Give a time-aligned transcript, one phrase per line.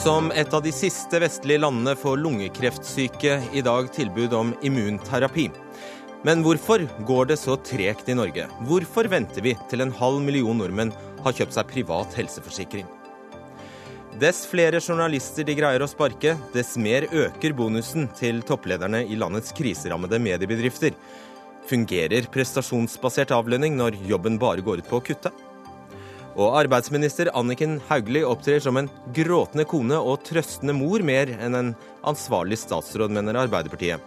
[0.00, 5.50] Som et av de siste vestlige landene får lungekreftsyke i dag tilbud om immunterapi.
[6.24, 8.46] Men hvorfor går det så tregt i Norge?
[8.68, 12.88] Hvorfor venter vi til en halv million nordmenn har kjøpt seg privat helseforsikring?
[14.20, 19.52] Dess flere journalister de greier å sparke, dess mer øker bonusen til topplederne i landets
[19.56, 20.96] kriserammede mediebedrifter.
[21.70, 25.30] Fungerer prestasjonsbasert avlønning når jobben bare går ut på å kutte?
[26.40, 31.72] Og arbeidsminister Anniken Hauglie opptrer som en gråtende kone og trøstende mor mer enn en
[32.06, 34.02] ansvarlig statsråd, mener Arbeiderpartiet.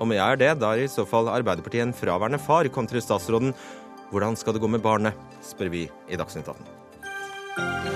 [0.00, 3.54] Om jeg er det, da er i så fall Arbeiderpartiet en fraværende far, kontrer statsråden.
[4.12, 7.95] Hvordan skal det gå med barnet, spør vi i Dagsnytt 18.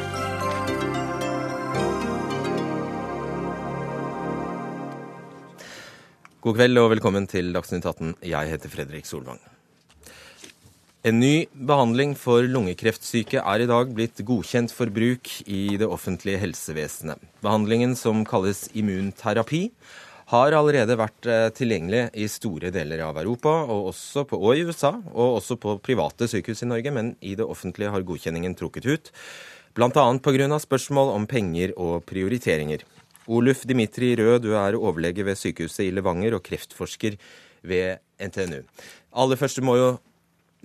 [6.40, 8.14] God kveld og velkommen til Dagsnytt 18.
[8.24, 9.36] Jeg heter Fredrik Solvang.
[11.04, 16.40] En ny behandling for lungekreftsyke er i dag blitt godkjent for bruk i det offentlige
[16.40, 17.20] helsevesenet.
[17.44, 19.66] Behandlingen, som kalles immunterapi,
[20.32, 24.64] har allerede vært eh, tilgjengelig i store deler av Europa og, også på, og i
[24.64, 28.88] USA, og også på private sykehus i Norge, men i det offentlige har godkjenningen trukket
[28.88, 29.12] ut.
[29.76, 29.92] Bl.a.
[29.92, 30.48] pga.
[30.64, 32.88] spørsmål om penger og prioriteringer.
[33.30, 37.18] Oluf Dimitri Rød, du er overlege ved sykehuset i Levanger og kreftforsker
[37.62, 38.64] ved NTNU.
[39.14, 39.90] Aller først, må jo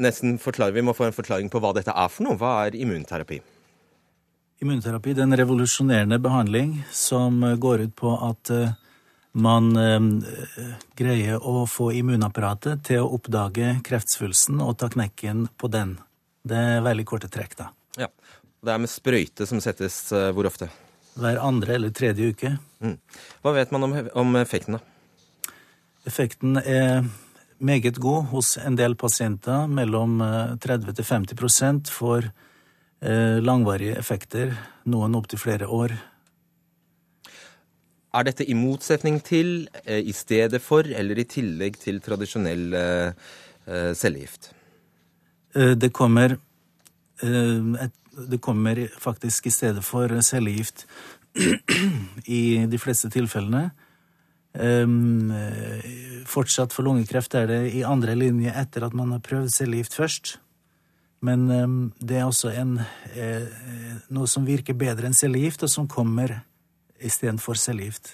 [0.01, 2.37] nesten forklare, Vi må få en forklaring på hva dette er for noe.
[2.39, 3.41] Hva er immunterapi?
[4.63, 8.73] Immunterapi er en revolusjonerende behandling som går ut på at eh,
[9.35, 10.09] man eh,
[10.95, 15.97] greier å få immunapparatet til å oppdage kreftsvulsten og ta knekken på den.
[16.45, 17.69] Det er veldig korte trekk, da.
[17.99, 18.09] Ja.
[18.65, 20.71] Det er med sprøyte som settes eh, hvor ofte?
[21.15, 22.57] Hver andre eller tredje uke.
[22.83, 22.97] Mm.
[23.43, 25.53] Hva vet man om, om effekten, da?
[26.05, 27.05] Effekten er
[27.57, 29.65] meget god hos en del pasienter.
[29.71, 30.19] Mellom
[30.61, 32.27] 30 til 50% får
[33.01, 34.53] eh, langvarige effekter,
[34.85, 35.95] noen opptil flere år.
[38.15, 43.91] Er dette i motsetning til, eh, i stedet for eller i tillegg til tradisjonell eh,
[43.95, 44.51] cellegift?
[45.55, 46.35] Det kommer,
[48.15, 50.85] det kommer faktisk i stedet for cellegift
[52.25, 53.69] i de fleste tilfellene.
[54.55, 55.33] Um,
[56.31, 60.37] fortsatt for lungekreft er det i andre linje etter at man har prøvd cellegift først.
[61.25, 62.77] Men um, det er også en,
[63.15, 63.47] eh,
[64.13, 66.37] noe som virker bedre enn cellegift, og som kommer
[67.01, 68.13] istedenfor cellegift.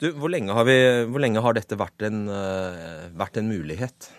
[0.00, 0.76] Du, hvor lenge, har vi,
[1.08, 4.10] hvor lenge har dette vært en, uh, vært en mulighet?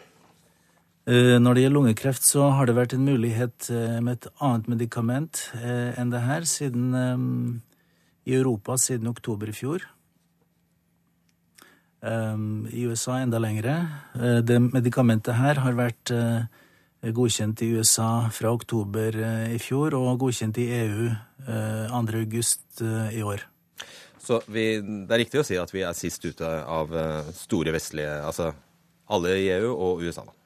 [1.08, 4.68] Uh, når det gjelder lungekreft, så har det vært en mulighet uh, med et annet
[4.76, 6.92] medikament enn det her siden
[8.28, 9.86] i Europa siden oktober i fjor.
[12.08, 13.76] I USA enda lengre.
[14.16, 16.46] Eh, det medikamentet her har vært eh,
[17.16, 21.10] godkjent i USA fra oktober eh, i fjor og godkjent i EU
[21.48, 22.04] 2.
[22.22, 22.82] august
[23.14, 23.48] i år.
[24.20, 26.92] Så vi, det er riktig å si at vi er sist ute av
[27.38, 28.50] store vestlige Altså
[29.08, 30.37] alle i EU og USA, da?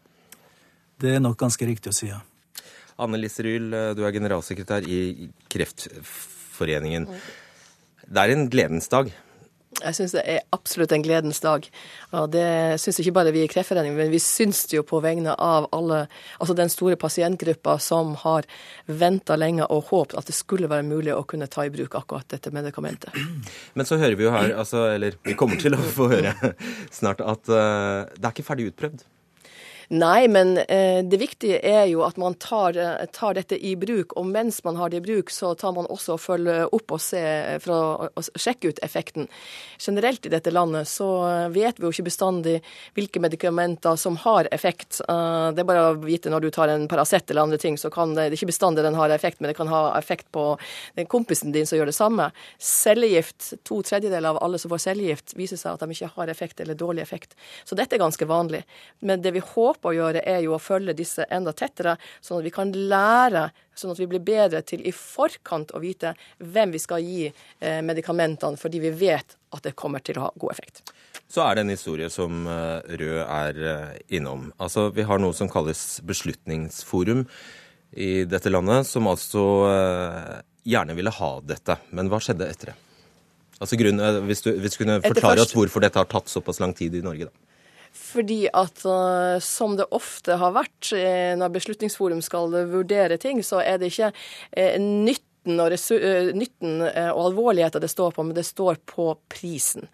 [1.02, 2.20] Det er nok ganske riktig å si, ja.
[3.02, 7.08] Anne Lise Ryl, du er generalsekretær i Kreftforeningen.
[8.06, 9.10] Det er en gledens dag.
[9.80, 11.66] Jeg syns det er absolutt en gledens dag.
[12.20, 12.46] Og det
[12.84, 16.04] syns ikke bare vi i Kreftforeningen, men vi syns det jo på vegne av alle,
[16.44, 18.48] altså den store pasientgruppa som har
[18.86, 22.28] venta lenge og håpet at det skulle være mulig å kunne ta i bruk akkurat
[22.34, 23.16] dette medikamentet.
[23.78, 26.36] Men så hører vi jo her, altså, eller vi kommer til å få høre
[27.00, 29.08] snart, at uh, det er ikke ferdig utprøvd.
[29.92, 34.14] Nei, men eh, det viktige er jo at man tar, eh, tar, dette i bruk.
[34.16, 37.02] Og mens man har det i bruk, så tar man også og følger opp og
[37.04, 39.28] ser for å, å sjekke ut effekten.
[39.84, 41.10] Generelt i dette landet så
[41.52, 42.62] vet vi jo ikke bestandig
[42.96, 45.02] hvilke medikamenter som har effekt.
[45.10, 47.92] Uh, det er bare å vite når du tar en Paracet eller andre ting, så
[47.92, 50.46] kan det, det er ikke bestandig den har effekt, men det kan ha effekt på
[50.96, 52.30] den kompisen din som gjør det samme.
[52.64, 56.64] Cellegift, to tredjedeler av alle som får cellegift, viser seg at de ikke har effekt
[56.64, 57.36] eller dårlig effekt.
[57.68, 58.64] Så dette er ganske vanlig.
[59.04, 62.48] Men det vi håper å gjøre, er jo å følge disse enda tettere, sånn at
[62.48, 63.48] vi kan lære,
[63.78, 67.82] sånn at vi blir bedre til i forkant å vite hvem vi skal gi eh,
[67.86, 70.84] medikamentene, fordi vi vet at det kommer til å ha god effekt.
[71.32, 74.50] Så er det en historie som eh, Rød er eh, innom.
[74.62, 77.26] Altså, Vi har noe som kalles Beslutningsforum
[77.92, 79.44] i dette landet, som altså
[80.64, 81.76] gjerne ville ha dette.
[81.92, 82.78] Men hva skjedde etter det?
[83.62, 86.72] Altså grunnen, hvis, du, hvis du kunne forklare oss hvorfor dette har tatt såpass lang
[86.78, 87.51] tid i Norge, da.
[87.92, 93.60] Fordi at uh, som det ofte har vært uh, når Beslutningsforum skal vurdere ting, så
[93.64, 95.74] er det ikke uh, nytt nytten og,
[96.38, 99.88] nytten og alvorligheten det står på, men det står på prisen.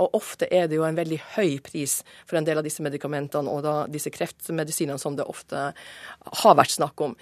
[0.00, 3.52] Og ofte er det jo en veldig høy pris for en del av disse medikamentene
[3.52, 5.66] og da disse kreftmedisinene som det ofte
[6.40, 7.12] har vært snakk om.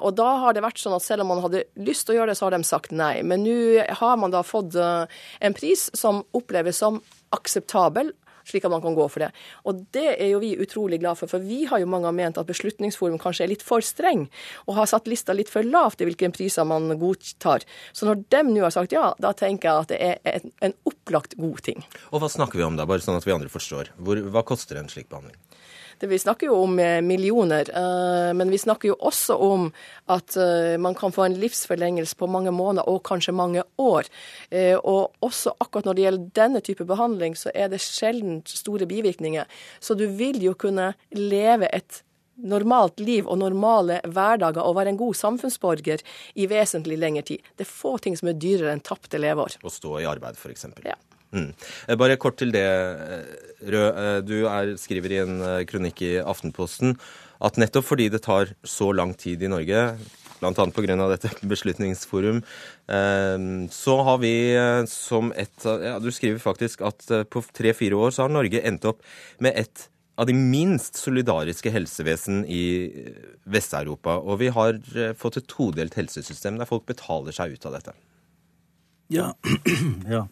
[0.00, 2.32] og da har det vært sånn at selv om man hadde lyst til å gjøre
[2.32, 3.20] det, så har de sagt nei.
[3.20, 7.02] Men nå har man da fått en pris som oppleves som
[7.36, 8.14] akseptabel
[8.48, 9.30] slik at man kan gå for det.
[9.68, 12.48] Og det er jo vi utrolig glad for, for vi har jo mange ment at
[12.48, 14.26] Beslutningsforum kanskje er litt for streng,
[14.66, 17.66] og har satt lista litt for lavt i hvilke priser man godtar.
[17.92, 20.76] Så når dem nå har sagt ja, da tenker jeg at det er en, en
[20.88, 21.84] opplagt god ting.
[22.10, 23.94] Og hva snakker vi om da, bare sånn at vi andre forstår?
[24.02, 25.38] Hvor, hva koster en slik behandling?
[26.02, 29.68] Det, vi snakker jo om eh, millioner, uh, men vi snakker jo også om
[30.10, 34.10] at uh, man kan få en livsforlengelse på mange måneder og kanskje mange år.
[34.82, 39.46] Og også akkurat når det gjelder denne type behandling, så er det sjelden store bivirkninger.
[39.78, 42.02] Så du vil jo kunne leve et
[42.42, 46.02] normalt liv og normale hverdager og være en god samfunnsborger
[46.34, 47.46] i vesentlig lengre tid.
[47.54, 49.60] Det er få ting som er dyrere enn tapte leveår.
[49.62, 50.66] Å stå i arbeid, f.eks.
[50.82, 50.98] Ja.
[51.32, 51.52] Mm.
[51.98, 52.66] Bare kort til det,
[53.62, 53.98] Rød.
[53.98, 56.96] Eh, du er, skriver i en eh, kronikk i Aftenposten
[57.42, 59.84] at nettopp fordi det tar så lang tid i Norge,
[60.42, 60.52] bl.a.
[60.52, 60.96] pga.
[61.10, 62.42] dette Beslutningsforum,
[62.90, 64.34] eh, så har vi
[64.90, 69.02] som et ja, Du skriver faktisk at på tre-fire år så har Norge endt opp
[69.38, 69.88] med et
[70.20, 72.92] av de minst solidariske helsevesen i
[73.48, 74.18] Vest-Europa.
[74.20, 74.76] Og vi har
[75.18, 77.94] fått et todelt helsesystem der folk betaler seg ut av dette.
[79.10, 79.32] Ja.
[80.14, 80.26] ja.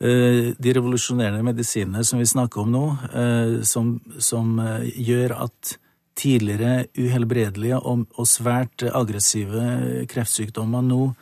[0.00, 5.74] Eh, de revolusjonerende medisinene som vi snakker om nå, eh, som, som eh, gjør at
[6.16, 11.12] tidligere uhelbredelige og, og, svært aggressive kreftsykdommer nå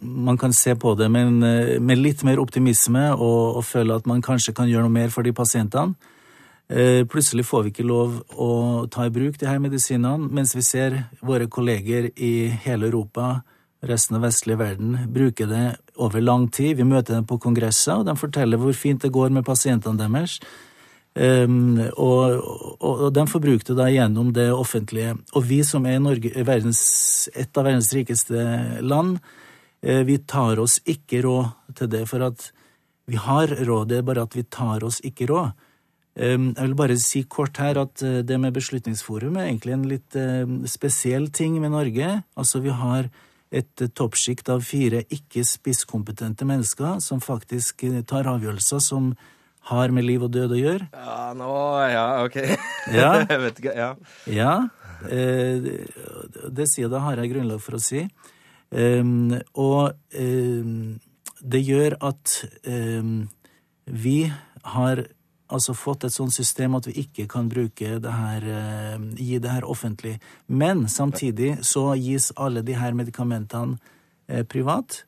[0.00, 1.44] Man kan se på det med,
[1.78, 5.22] med litt mer optimisme og, og, føle at man kanskje kan gjøre noe mer for
[5.22, 5.94] de pasientene.
[7.06, 8.48] Plutselig får vi ikke lov å
[8.90, 13.44] ta i bruk de her medisinene, mens vi ser våre kolleger i hele Europa
[13.88, 15.64] resten av vestlige verden bruker det
[16.00, 16.76] over lang tid.
[16.78, 20.38] Vi møter dem på kongresser, og de forteller hvor fint det går med pasientene deres.
[21.14, 22.40] Um, og,
[22.82, 25.14] og, og, de får det da gjennom det offentlige.
[25.38, 29.20] Og vi som er Norge, verdens, et av verdens rikeste land,
[29.86, 32.02] uh, vi tar oss ikke råd til det.
[32.10, 32.48] For at
[33.06, 35.54] vi har råd, det er bare at vi tar oss ikke råd.
[36.14, 39.86] Um, jeg vil bare si kort her at uh, det med Beslutningsforum er egentlig en
[39.90, 42.10] litt uh, spesiell ting med Norge.
[42.34, 43.08] Altså, vi har
[43.54, 49.12] et toppsjikt av fire ikke-spisskompetente mennesker som faktisk tar avgjørelser som
[49.70, 50.88] har med liv og død å gjøre.
[50.92, 51.52] Ja, nå
[51.92, 52.36] Ja, OK.
[52.98, 53.10] Ja.
[53.22, 53.74] jeg vet ikke.
[53.78, 53.90] Ja.
[54.28, 54.54] ja
[55.08, 55.70] eh,
[56.52, 58.04] det sier da har jeg grunnlag for å si.
[58.74, 59.30] Um,
[59.60, 60.96] og um,
[61.40, 63.28] det gjør at um,
[63.86, 64.18] vi
[64.74, 65.04] har
[65.52, 69.50] altså fått et sånt system at vi ikke kan bruke det her, eh, gi det
[69.50, 70.18] her offentlig.
[70.46, 73.78] Men samtidig så gis alle de her medikamentene
[74.28, 75.04] eh, privat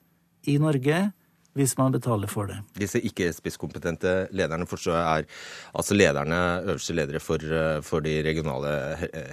[0.47, 1.13] i Norge
[1.57, 2.59] hvis man betaler for det.
[2.77, 5.29] Disse ikke-spisskompetente lederne forstår jeg er
[5.81, 8.73] altså lederne, øverste ledere for, eh, for de regionale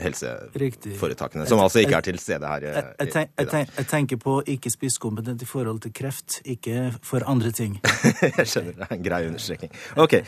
[0.04, 4.22] helseforetakene, som altså ikke er til stede her jeg, jeg, tenk, jeg, tenk, jeg tenker
[4.24, 7.80] på ikke-spisskompetent i forhold til kreft, ikke for andre ting.
[8.40, 9.74] jeg skjønner, det er en grei understreking.
[10.00, 10.20] Ok,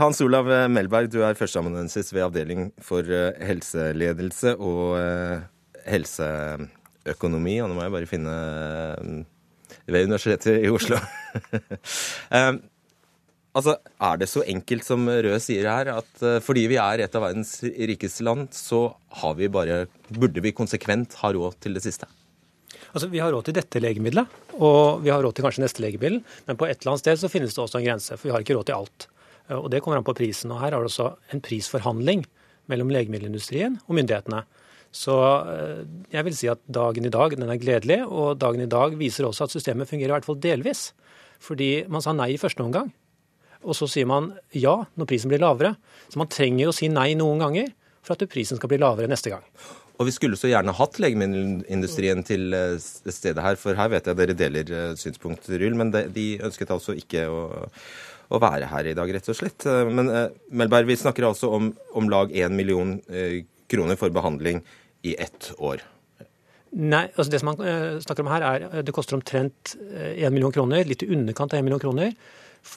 [0.00, 5.44] Hans Olav Melberg, du er førsteamanuensis ved Avdeling for eh, helseledelse og eh,
[5.86, 8.34] helseøkonomi, og nå må jeg bare finne
[9.90, 10.98] ved Universitetet i Oslo.
[12.38, 12.60] um,
[13.54, 17.16] altså, Er det så enkelt som Røe sier her, at uh, fordi vi er et
[17.16, 18.86] av verdens rikeste land, så
[19.22, 22.08] har vi bare, burde vi konsekvent ha råd til det siste?
[22.94, 26.20] Altså, Vi har råd til dette legemiddelet, og vi har råd til kanskje neste legemiddel.
[26.46, 28.44] Men på et eller annet sted så finnes det også en grense, for vi har
[28.44, 29.08] ikke råd til alt.
[29.48, 30.52] Eh, og Det kommer an på prisen.
[30.52, 32.24] og Her har det også en prisforhandling
[32.70, 34.44] mellom legemiddelindustrien og myndighetene.
[34.94, 35.14] Så
[35.50, 35.82] eh,
[36.14, 39.26] jeg vil si at dagen i dag den er gledelig, og dagen i dag viser
[39.26, 40.92] også at systemet fungerer i hvert fall delvis.
[41.42, 42.92] Fordi man sa nei i første omgang,
[43.64, 45.74] og så sier man ja når prisen blir lavere.
[46.12, 47.72] Så man trenger å si nei noen ganger
[48.04, 49.42] for at prisen skal bli lavere neste gang.
[49.98, 54.20] Og vi skulle så gjerne hatt legemiddelindustrien til eh, stedet her, for her vet jeg
[54.20, 57.42] dere deler eh, synspunkt, Ryl, men de ønsket altså ikke å,
[58.30, 59.66] å være her i dag, rett og slett.
[59.90, 60.12] Men
[60.54, 62.96] Melberg, vi snakker altså om om lag én million
[63.70, 64.62] kroner for behandling
[65.04, 65.84] i ett år?
[66.74, 70.18] Nei, altså Det som man eh, snakker om her, er eh, det koster omtrent 1
[70.18, 72.14] eh, million kroner, litt i underkant av 1 million kroner,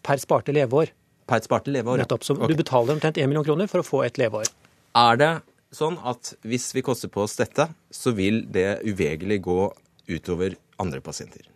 [0.06, 0.92] per sparte leveår.
[1.28, 2.26] Per sparte leveår, Nettopp.
[2.28, 2.54] Så okay.
[2.54, 4.52] du betaler omtrent 1 million kroner for å få et leveår.
[4.98, 5.32] Er det
[5.74, 9.62] sånn at hvis vi koster på oss dette, så vil det uvegerlig gå
[10.08, 11.50] utover andre pasienter?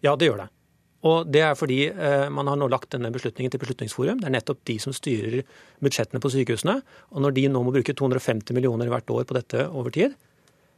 [0.00, 0.48] Ja, det gjør det.
[1.06, 4.18] Og det er fordi eh, man har nå lagt denne beslutningen til Beslutningsforum.
[4.18, 5.44] Det er nettopp de som styrer
[5.84, 6.80] budsjettene på sykehusene.
[7.14, 10.16] Og når de nå må bruke 250 millioner hvert år på dette over tid,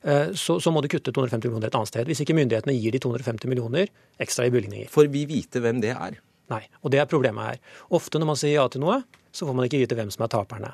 [0.01, 2.09] så, så, må du kutte 250 millioner et annet sted.
[2.09, 4.89] Hvis ikke myndighetene gir de 250 millioner ekstra i bevilgninger.
[4.89, 6.17] Får vi vite hvem det er?
[6.51, 7.59] Nei, og det er problemet her.
[7.97, 9.01] Ofte når man sier ja til noe,
[9.33, 10.73] så får man ikke vite hvem som er taperne.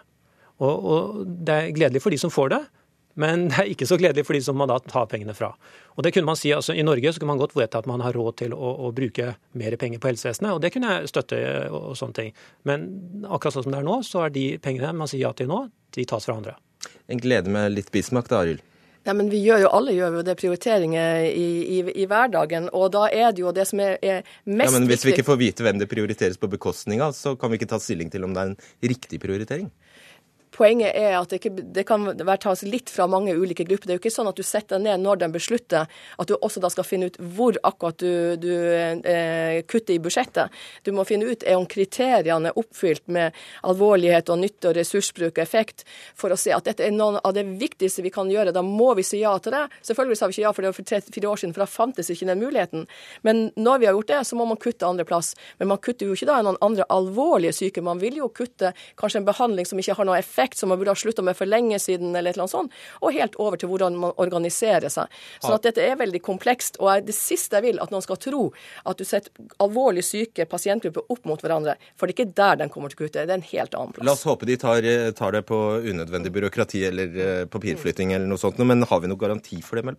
[0.63, 2.63] Og, og det er gledelig for de som får det,
[3.17, 5.55] men det er ikke så gledelig for de som man da tar pengene fra.
[5.97, 8.05] Og det kunne man si, altså I Norge så kunne man godt vedta at man
[8.05, 11.41] har råd til å, å, bruke mer penger på helsevesenet, og det kunne jeg støtte
[11.71, 12.31] og, og sånne ting.
[12.69, 12.87] Men
[13.25, 15.65] akkurat sånn som det er nå, så er de pengene man sier ja til nå,
[15.97, 16.59] de tas fra andre.
[17.09, 18.65] En glede med litt bismak da, Arild?
[19.07, 22.89] Ja, men vi gjør jo, Alle gjør jo det prioriteringer i, i, i, hverdagen, og
[22.97, 25.39] da er det jo det som er, er mest ja, Men Hvis vi ikke får
[25.41, 28.35] vite hvem det prioriteres på bekostning av, så kan vi ikke ta stilling til om
[28.35, 29.71] det er en riktig prioritering?
[30.57, 32.07] Poenget er at det, ikke, det kan
[32.41, 33.89] tas litt fra mange ulike grupper.
[33.89, 35.85] Det er jo ikke sånn at du setter deg ned når de beslutter,
[36.17, 40.55] at du også da skal finne ut hvor akkurat du, du eh, kutter i budsjettet.
[40.87, 43.37] Du må finne ut om kriteriene er oppfylt med
[43.69, 45.85] alvorlighet og nytte og ressursbruk og effekt,
[46.17, 48.55] for å se at dette er noen av det viktigste vi kan gjøre.
[48.57, 49.67] Da må vi si ja til det.
[49.85, 52.11] Selvfølgelig sa vi ikke ja for det var for tre-fire år siden, for da fantes
[52.13, 52.89] ikke den muligheten.
[53.29, 55.35] Men når vi har gjort det, så må man kutte andre plass.
[55.61, 57.85] Men man kutter jo ikke da noen andre alvorlige syke.
[57.85, 60.79] Man vil jo kutte kanskje en behandling som ikke har noen effekt prosjekt som man
[60.79, 63.57] burde ha slutta med for lenge siden, eller et eller annet sånt, og helt over
[63.57, 65.09] til hvordan man organiserer seg.
[65.41, 66.79] Så sånn dette er veldig komplekst.
[66.81, 68.53] Og det siste jeg vil, at noen skal tro
[68.85, 72.71] at du setter alvorlig syke pasientgrupper opp mot hverandre, for det er ikke der den
[72.71, 73.27] kommer til å kutte.
[73.27, 74.07] Det er en helt annen plass.
[74.07, 74.87] La oss håpe de tar,
[75.17, 79.21] tar det på unødvendig byråkrati eller eh, papirflytting eller noe sånt, men har vi noen
[79.21, 79.97] garanti for det?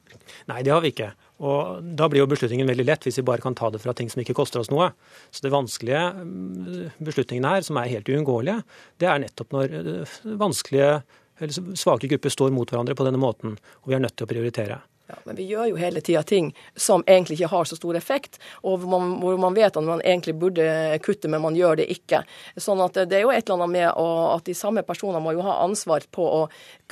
[0.47, 1.11] Nei, det har vi ikke.
[1.37, 4.09] Og Da blir jo beslutningen veldig lett hvis vi bare kan ta det fra ting
[4.09, 4.89] som ikke koster oss noe.
[5.29, 8.63] Så det vanskelige beslutningen beslutningene her, som er helt uunngåelige,
[8.99, 10.91] det er nettopp når eh, vanskelige
[11.37, 14.31] eller svake grupper står mot hverandre på denne måten, og vi er nødt til å
[14.31, 14.79] prioritere.
[15.07, 18.41] Ja, men vi gjør jo hele tida ting som egentlig ikke har så stor effekt,
[18.59, 20.65] og hvor man, hvor man, vet at man egentlig burde
[21.05, 22.25] kutte, men man gjør det ikke.
[22.59, 25.31] Sånn at det er jo et eller annet med å, at de samme personene må
[25.37, 26.41] jo ha ansvar på å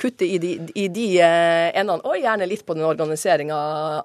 [0.00, 3.58] kutte i de, de eh, endene, og gjerne litt på den organiseringa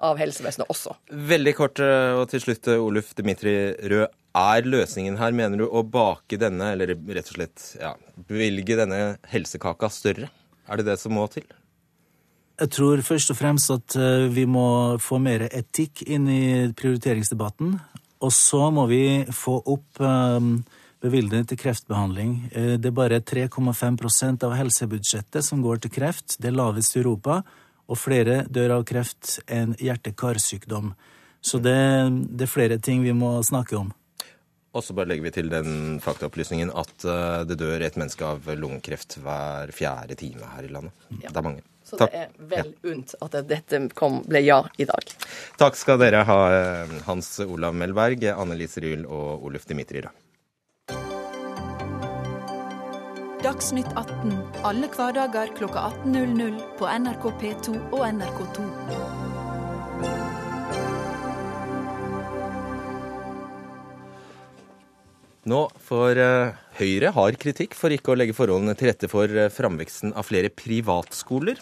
[0.04, 0.98] av helsevesenet også.
[1.32, 4.12] Veldig kort eh, og til slutt, eh, Oluf Dimitri Rød.
[4.32, 7.90] Er løsningen her, mener du, å bake denne, eller rett og slett ja,
[8.28, 10.30] bevilge denne helsekaka større?
[10.68, 11.44] Er det det som må til?
[12.62, 16.44] Jeg tror først og fremst at eh, vi må få mer etikk inn i
[16.78, 17.72] prioriteringsdebatten.
[18.22, 19.98] Og så må vi få opp
[21.02, 22.36] bevilgningene til kreftbehandling.
[22.52, 26.36] Eh, det er bare 3,5% av helsebudsjettet som går til kreft.
[26.38, 27.40] Det er lavest i Europa.
[27.90, 30.92] Og flere dør av kreft enn hjerte-karsykdom.
[31.42, 31.74] Så det,
[32.30, 33.90] det, er flere ting vi må snakke om.
[34.72, 37.04] Og så bare legger vi til den faktaopplysningen at
[37.50, 41.10] det dør et menneske av lungekreft hver fjerde time her i landet.
[41.18, 41.26] Ja.
[41.26, 41.66] Det er mange.
[41.92, 42.12] Så Takk.
[42.12, 45.12] det er vel unt at dette kom, ble ja i dag.
[45.60, 50.14] Takk skal dere ha, eh, Hans Olav Melberg, Annelise Ryel og Oluf Dimitri Røe.
[53.42, 54.32] Dagsnytt 18
[54.64, 58.68] alle hverdager klokka 18.00 på NRK P2 og NRK2.
[65.42, 69.48] Nå, for uh, Høyre har kritikk for ikke å legge forholdene til rette for uh,
[69.50, 71.58] framveksten av flere privatskoler.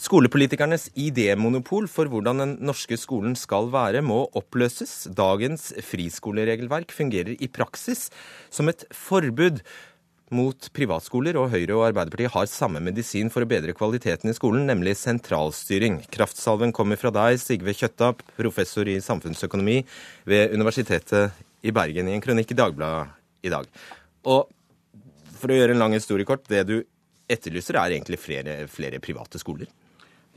[0.00, 5.10] Skolepolitikernes idémonopol for hvordan den norske skolen skal være, må oppløses.
[5.12, 8.08] Dagens friskoleregelverk fungerer i praksis
[8.48, 9.60] som et forbud
[10.32, 14.64] mot privatskoler, og Høyre og Arbeiderpartiet har samme medisin for å bedre kvaliteten i skolen,
[14.72, 16.00] nemlig sentralstyring.
[16.16, 19.82] Kraftsalven kommer fra deg, Sigve Kjøtta, professor i samfunnsøkonomi
[20.32, 23.68] ved Universitetet i Bergen i en kronikk i Dagbladet i dag.
[24.30, 24.50] Og
[25.38, 26.76] for å gjøre en lang historie kort, det du
[27.30, 29.70] etterlyser er egentlig flere, flere private skoler?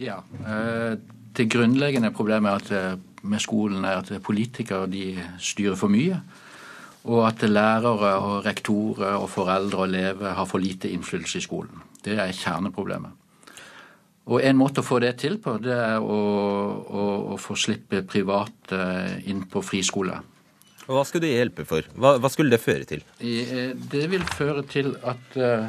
[0.01, 0.21] Ja.
[0.45, 0.95] Eh,
[1.35, 6.19] det grunnleggende problemet eh, med skolen er at politikere de styrer for mye.
[7.05, 11.83] Og at lærere og rektorer og foreldre og elever har for lite innflytelse i skolen.
[12.05, 13.21] Det er kjerneproblemet.
[14.25, 16.21] Og En måte å få det til på, det er å,
[16.81, 17.03] å,
[17.35, 18.79] å få slippe private
[19.29, 20.17] inn på friskole.
[20.85, 21.85] Og Hva skulle det hjelpe for?
[21.97, 23.01] Hva, hva, skulle det føre til?
[23.17, 25.65] Eh, det vil føre til at, eh,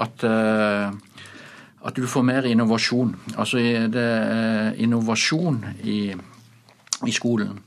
[0.00, 1.26] at, eh,
[1.84, 3.12] at du får mer innovasjon.
[3.36, 3.60] Altså
[3.92, 5.98] det er innovasjon i,
[7.06, 7.60] i skolen,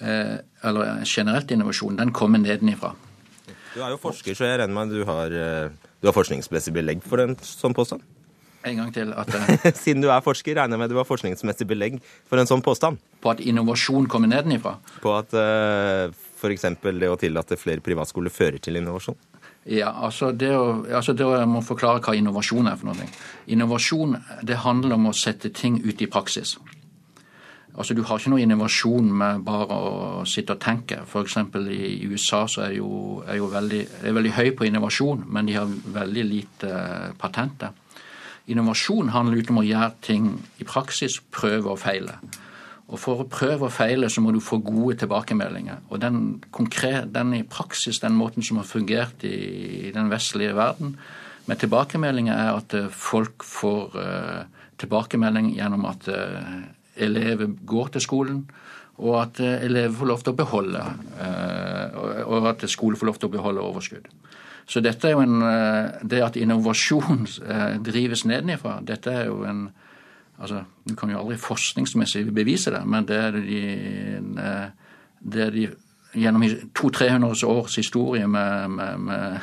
[0.00, 2.92] eller generelt innovasjon, den kommer nedenifra.
[3.74, 5.36] Du er jo forsker, så jeg regner med at du har,
[6.02, 8.02] du har forskningsmessig belegg for en sånn påstand?
[8.66, 9.30] En gang til at
[9.84, 12.98] Siden du er forsker, regner jeg med du har forskningsmessig belegg for en sånn påstand?
[13.22, 14.76] På at innovasjon kommer nedenifra?
[15.04, 16.66] På at uh, f.eks.
[16.82, 19.18] det å tillate flere privatskoler fører til innovasjon?
[19.66, 23.06] Ja, altså det, å, altså det å, Jeg må forklare hva innovasjon er for noe.
[23.50, 26.56] Innovasjon det handler om å sette ting ut i praksis.
[27.76, 31.02] Altså Du har ikke noe innovasjon med bare å sitte og tenke.
[31.04, 31.38] F.eks.
[31.70, 32.90] i USA så er jo,
[33.26, 36.70] er jo veldig, er veldig høy på innovasjon, men de har veldig lite
[37.20, 37.74] patenter.
[38.46, 40.28] Innovasjon handler ikke om å gjøre ting
[40.62, 42.18] i praksis, prøve og feile.
[42.86, 45.80] Og For å prøve og feile så må du få gode tilbakemeldinger.
[45.90, 49.34] Og den, konkret, den i praksis, den måten som har fungert i,
[49.88, 50.94] i den vestlige verden
[51.46, 56.62] med tilbakemeldinger, er at eh, folk får uh, tilbakemelding gjennom at uh,
[56.96, 58.40] elever går til skolen,
[58.96, 60.84] og at uh, elever får lov til å beholde
[62.26, 64.06] og at skole får lov til å beholde overskudd.
[64.66, 65.36] Så dette er jo en,
[66.02, 67.26] Det at innovasjon
[67.86, 69.68] drives nedenifra, dette er jo en
[70.38, 73.62] altså, Du kan jo aldri forskningsmessig bevise det, men det er de,
[75.22, 75.68] det er de
[76.16, 79.40] Gjennom 200-300 års historie med, med, med,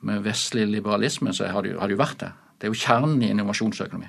[0.00, 2.30] med, vestlig liberalisme, så har det jo vært det.
[2.58, 4.08] Det er jo kjernen i innovasjonsøkonomi.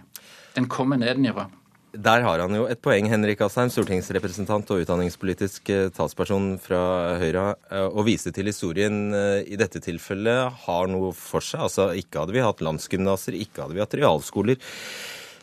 [0.55, 1.46] Den kommer nedenifra.
[1.89, 7.46] Der har han jo et poeng, Henrik Asheim, stortingsrepresentant og utdanningspolitisk eh, talsperson fra Høyre.
[7.74, 11.63] Eh, å vise til historien eh, i dette tilfellet har noe for seg.
[11.65, 14.62] Altså, ikke hadde vi hatt landsgymnaser, ikke hadde vi hatt realskoler.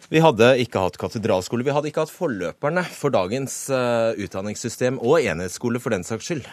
[0.07, 1.67] Vi hadde ikke hatt katedralskole.
[1.67, 3.65] Vi hadde ikke hatt forløperne for dagens
[4.23, 6.47] utdanningssystem, og enhetsskole for den saks skyld.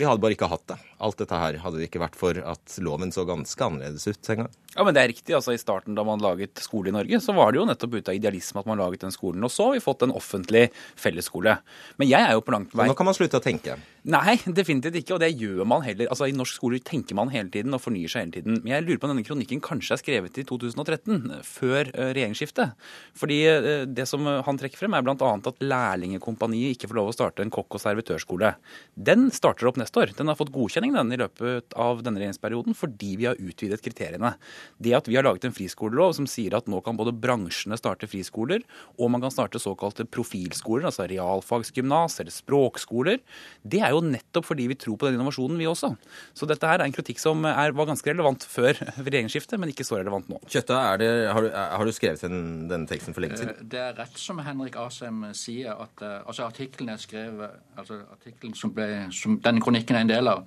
[0.00, 0.80] Vi hadde bare ikke hatt det.
[1.04, 4.44] Alt dette her hadde det ikke vært for at loven så ganske annerledes ut en
[4.44, 4.52] gang.
[4.74, 5.34] Ja, men det er riktig.
[5.36, 8.08] altså I starten da man laget skole i Norge, så var det jo nettopp ut
[8.10, 9.44] av idealisme at man laget den skolen.
[9.46, 10.66] Og så har vi fått en offentlig
[10.98, 11.58] fellesskole.
[12.00, 13.76] Men jeg er jo på langt vei Nå kan man slutte å tenke?
[14.04, 15.14] Nei, definitivt ikke.
[15.16, 16.10] Og det gjør man heller.
[16.10, 18.58] Altså I norsk skole tenker man hele tiden og fornyer seg hele tiden.
[18.64, 22.74] Men jeg lurer på om denne kronikken kanskje er skrevet i 2013, før eh, regjeringsskiftet.
[23.20, 25.30] Fordi eh, det som han trekker frem, er bl.a.
[25.38, 28.56] at Lærlingekompaniet ikke får lov å starte en kokk- og servitørskole.
[28.94, 30.16] Den starter opp neste år.
[30.18, 34.34] Den har fått godkjenning den i løpet av denne regjeringsperioden fordi vi har utvidet kriteriene.
[34.82, 38.08] Det at vi har laget en friskolelov som sier at nå kan både bransjene starte
[38.10, 38.64] friskoler,
[38.98, 43.20] og man kan starte såkalte profilskoler, altså realfagsgymnas eller språkskoler,
[43.62, 45.94] det er jo nettopp fordi vi tror på den innovasjonen, vi også.
[46.36, 49.86] Så dette her er en kritikk som er, var ganske relevant før regjeringsskiftet, men ikke
[49.86, 50.40] så relevant nå.
[50.48, 53.54] Kjøtta, det, har, du, har, du, skrevet den, denne teksten for lenge siden?
[53.56, 58.00] Eh, det er rett som Henrik Asheim sier, at uh, altså artikkelen er skrevet altså
[58.12, 60.44] artikkelen som, ble, som denne kronikken er en del av,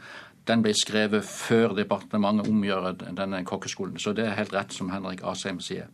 [0.47, 3.99] den ble skrevet før departementet omgjør denne kokkeskolen.
[3.99, 5.89] Så det er helt rett som Henrik Asheim sier.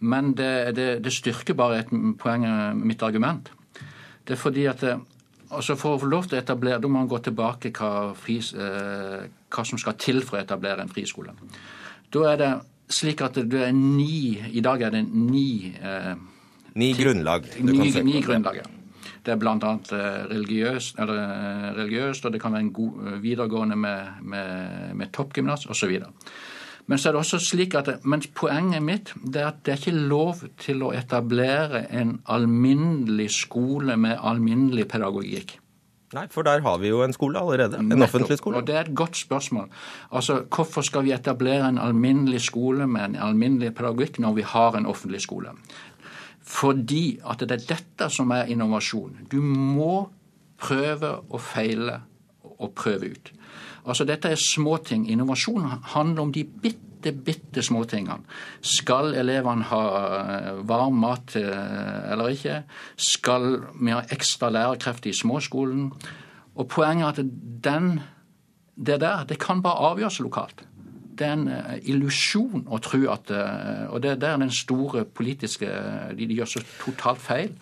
[0.00, 2.46] Men det, det, det styrker bare et poeng,
[2.80, 3.50] mitt argument.
[4.24, 4.84] Det er fordi at
[5.50, 8.52] altså For å få lov til å etablere, da må man gå tilbake hva, fris,
[8.54, 11.34] eh, hva som skal til for å etablere en friskole.
[12.10, 12.50] Da er det
[12.90, 16.14] slik at det er ni I dag er det ni eh,
[16.78, 17.48] Ni grunnlag.
[17.66, 18.68] Ni, ni grunnlag, ja.
[19.24, 19.54] Det er bl.a.
[19.54, 24.94] Eh, religiøst, eller, eh, religiøst, og det kan være en god eh, videregående med, med,
[24.96, 25.98] med toppgymnas osv.
[26.90, 29.82] Men så er det også slik at, men poenget mitt det er at det er
[29.82, 35.60] ikke lov til å etablere en alminnelig skole med alminnelig pedagogikk.
[36.10, 37.78] Nei, for der har vi jo en skole allerede.
[37.78, 38.08] En Nettopp.
[38.08, 38.56] offentlig skole.
[38.58, 39.68] Og Det er et godt spørsmål.
[40.10, 44.76] Altså, Hvorfor skal vi etablere en alminnelig skole med en alminnelig pedagogikk når vi har
[44.76, 45.54] en offentlig skole?
[46.50, 49.26] Fordi at det er dette som er innovasjon.
[49.30, 50.08] Du må
[50.60, 52.00] prøve og feile
[52.60, 53.32] og prøve ut.
[53.86, 55.08] Altså Dette er småting.
[55.10, 58.26] Innovasjon handler om de bitte, bitte småtingene.
[58.60, 59.82] Skal elevene ha
[60.20, 62.62] eh, varm mat eh, eller ikke?
[62.96, 65.88] Skal vi ha ekstra lærerkrefter i småskolen?
[66.56, 67.92] Og Poenget er at den,
[68.76, 70.66] det der det kan bare avgjøres lokalt
[71.20, 75.68] det er en eh, illusjon å tro at eh, Og det er den store politiske
[76.16, 77.52] de, de, gjør så totalt feil.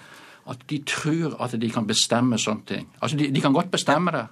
[0.49, 2.87] At de tror at de kan bestemme sånne ting.
[3.03, 4.25] Altså, de, de kan godt bestemme det,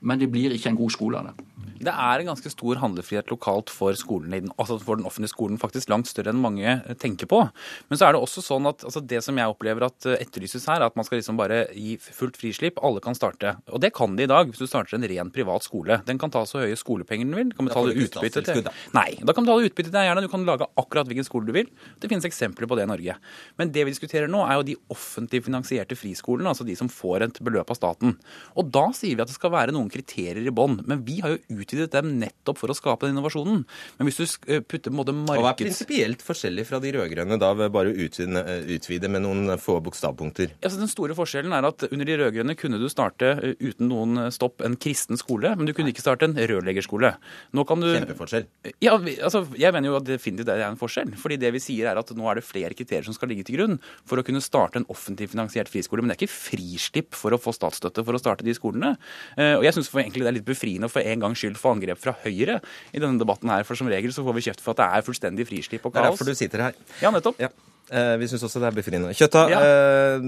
[0.00, 1.47] men det blir ikke en god skole av det.
[1.78, 5.58] Det er en ganske stor handlefrihet lokalt for skolene, altså for den offentlige skolen.
[5.60, 7.40] Faktisk langt større enn mange eh, tenker på.
[7.88, 10.66] Men så er det også sånn at altså det som jeg opplever at eh, etterlyses
[10.70, 12.80] her, at man skal liksom bare gi fullt frislipp.
[12.84, 13.54] Alle kan starte.
[13.72, 16.00] Og det kan de i dag hvis du starter en ren privat skole.
[16.08, 17.52] Den kan ta så høye skolepenger den vil.
[17.52, 18.64] Du kan betale utbytte til
[18.96, 20.24] Nei, da kan du betale utbytte til eierne.
[20.24, 21.70] Du kan lage akkurat hvilken skole du vil.
[22.02, 23.18] Det finnes eksempler på det i Norge.
[23.60, 27.26] Men det vi diskuterer nå, er jo de offentlig finansierte friskolene, altså de som får
[27.28, 28.16] et beløp av staten.
[28.58, 30.80] Og da sier vi at det skal være noen kriterier i bånn.
[30.88, 33.64] Men vi har jo utvidet dem nettopp for å skape den innovasjonen.
[33.98, 35.42] Men hvis du eh, putter på måte markeds...
[35.44, 39.24] Hva er prinsipielt forskjellig fra de rød-grønne da ved bare å utvide, eh, utvide, med
[39.24, 40.54] noen få bokstavpunkter?
[40.62, 44.28] Ja, den store forskjellen er at under de rød-grønne kunne du starte eh, uten noen
[44.34, 47.12] stopp en kristen skole, men du kunne ikke starte en rørleggerskole.
[47.56, 47.90] Nå kan du...
[47.92, 48.48] Kjempeforskjell.
[48.84, 51.12] Ja, altså, jeg mener jo at definitivt det er en forskjell.
[51.20, 53.58] fordi det vi sier er at nå er det flere kriterier som skal ligge til
[53.58, 53.78] grunn
[54.08, 56.02] for å kunne starte en offentlig finansiert friskole.
[56.02, 58.94] Men det er ikke frislipp for å få statsstøtte for å starte de skolene.
[59.38, 62.14] Og jeg syns egentlig det er litt befriende for en gangs skyld få angrep fra
[62.24, 62.60] Høyre
[62.92, 63.66] i denne debatten her.
[63.68, 66.00] For som regel så får vi kjeft for at det er fullstendig frislipp og kaos.
[66.00, 66.78] Det er derfor du sitter her.
[67.02, 67.40] Ja, nettopp.
[67.42, 67.52] Ja.
[67.88, 69.14] Eh, vi syns også det er befriende.
[69.16, 69.60] Kjøtta, ja.
[69.64, 70.26] eh,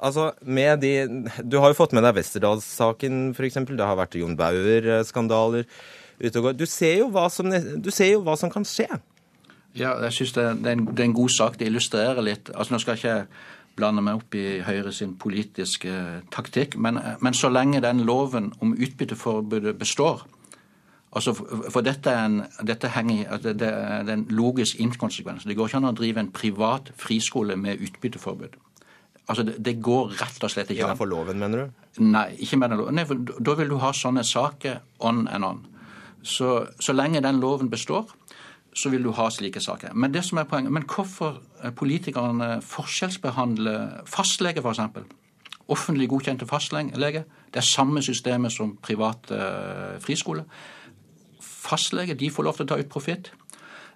[0.00, 0.92] altså med de
[1.44, 3.60] Du har jo fått med deg Westerdals-saken, f.eks.
[3.68, 5.68] Det har vært Jon Bauer-skandaler
[6.18, 6.56] ute og går.
[6.56, 8.88] Du ser, jo hva som, du ser jo hva som kan skje.
[9.76, 11.60] Ja, jeg synes det, det, det er en god sak.
[11.60, 12.48] Det illustrerer litt.
[12.54, 13.44] Altså, Nå skal jeg ikke
[13.78, 15.92] blande meg opp i Høyre sin politiske
[16.34, 20.24] taktikk, men, men så lenge den loven om utbytteforbudet består
[21.12, 25.46] altså For, for dette, er en, dette henger, det, det, er en logisk inkonsekvens.
[25.48, 28.58] Det går ikke an å drive en privat friskole med utbytteforbud.
[29.28, 30.92] Altså, det, det, går rett og slett ikke an.
[30.92, 32.04] Innenfor loven, mener du?
[32.04, 32.96] Nei, ikke med den loven.
[32.96, 35.66] Nei, for da vil du ha sånne saker on and on.
[36.22, 38.08] Så, så lenge den loven består,
[38.78, 39.94] så vil du ha slike saker.
[39.94, 41.40] Men det som er poenget, men hvorfor
[41.76, 45.14] politikerne forskjellsbehandler fastlege, f.eks.?
[45.68, 47.24] Offentlig godkjente fastlege.
[47.52, 50.46] Det er samme systemet som private uh, friskoler.
[51.68, 53.32] Fastlege de får lov til å ta ut profitt.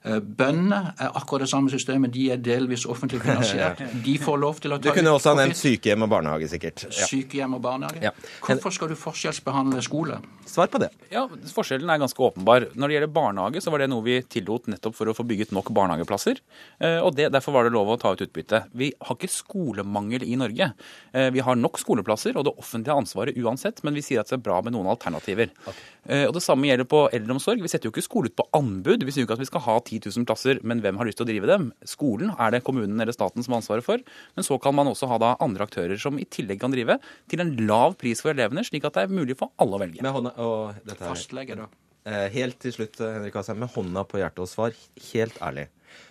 [0.03, 2.11] Eh, bøndene er akkurat det samme systemet.
[2.15, 3.83] De er delvis offentlig finansiert.
[4.07, 6.87] De får lov til å ta Du kunne også ha nevnt sykehjem og barnehage, sikkert.
[6.89, 7.07] Ja.
[7.07, 8.03] Sykehjem og barnehage.
[8.03, 8.11] Ja.
[8.43, 10.19] Hvorfor skal du forskjellsbehandle skole?
[10.49, 10.91] Svar på det.
[11.13, 11.23] Ja,
[11.55, 12.67] Forskjellen er ganske åpenbar.
[12.75, 15.55] Når det gjelder barnehage, så var det noe vi tillot nettopp for å få bygget
[15.55, 16.43] nok barnehageplasser.
[16.83, 18.65] Eh, og det, Derfor var det lov å ta ut utbytte.
[18.75, 20.73] Vi har ikke skolemangel i Norge.
[21.15, 24.41] Eh, vi har nok skoleplasser og det offentlige ansvaret uansett, men vi sier at det
[24.41, 25.55] er bra med noen alternativer.
[25.63, 25.81] Okay.
[26.27, 27.61] Og Det samme gjelder på eldreomsorg.
[27.63, 29.05] Vi setter jo ikke skole ut på anbud.
[29.07, 31.21] Vi sier jo ikke at vi skal ha 10 000 plasser, men hvem har lyst
[31.21, 31.69] til å drive dem?
[31.89, 34.03] Skolen er det kommunen eller staten som har ansvaret for.
[34.37, 36.99] Men så kan man også ha da andre aktører som i tillegg kan drive
[37.31, 40.05] til en lav pris for elevene, slik at det er mulig for alle å velge.
[40.05, 41.13] Med hånda, og dette her.
[41.13, 41.69] Fastlege, da.
[42.03, 44.75] Eh, helt til slutt, Henrik Asheim, med hånda på hjertet og svar,
[45.13, 45.69] helt ærlig.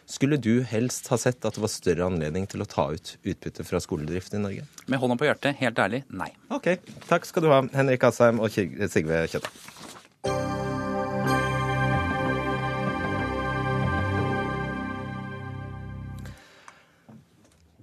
[0.07, 3.65] Skulle du helst ha sett at det var større anledning til å ta ut utbytte
[3.67, 4.67] fra skoledrift i Norge?
[4.87, 6.29] Med hånda på hjertet, helt ærlig, nei.
[6.53, 6.73] Ok,
[7.09, 10.50] Takk skal du ha, Henrik Asheim og Sigve Kjøtta.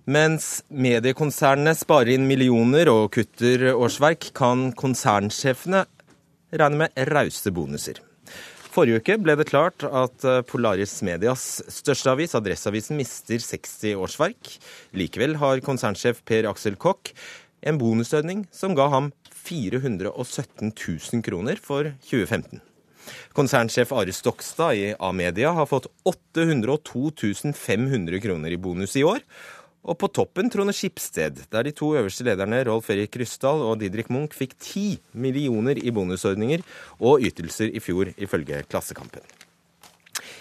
[0.08, 5.82] Mens mediekonsernene sparer inn millioner og kutter årsverk, kan konsernsjefene
[6.56, 8.00] regne med rause bonuser.
[8.72, 14.54] Forrige uke ble det klart at eh, Polaris Medias største avis, Adresseavisen, mister 60 årsverk.
[14.96, 17.12] Likevel har konsernsjef Per Aksel Kokk
[17.68, 22.64] en bonusordning som ga ham 417 000 kroner for 2015.
[23.36, 29.20] Konsernsjef Are Stokstad i A-media har fått 802 500 kroner i bonus i år,
[29.88, 34.10] og på toppen Trone Skipsted, der de to øverste lederne Rolf Erik Ryssdal og Didrik
[34.12, 36.64] Munch fikk ti millioner i bonusordninger
[37.00, 39.24] og ytelser i fjor, ifølge Klassekampen.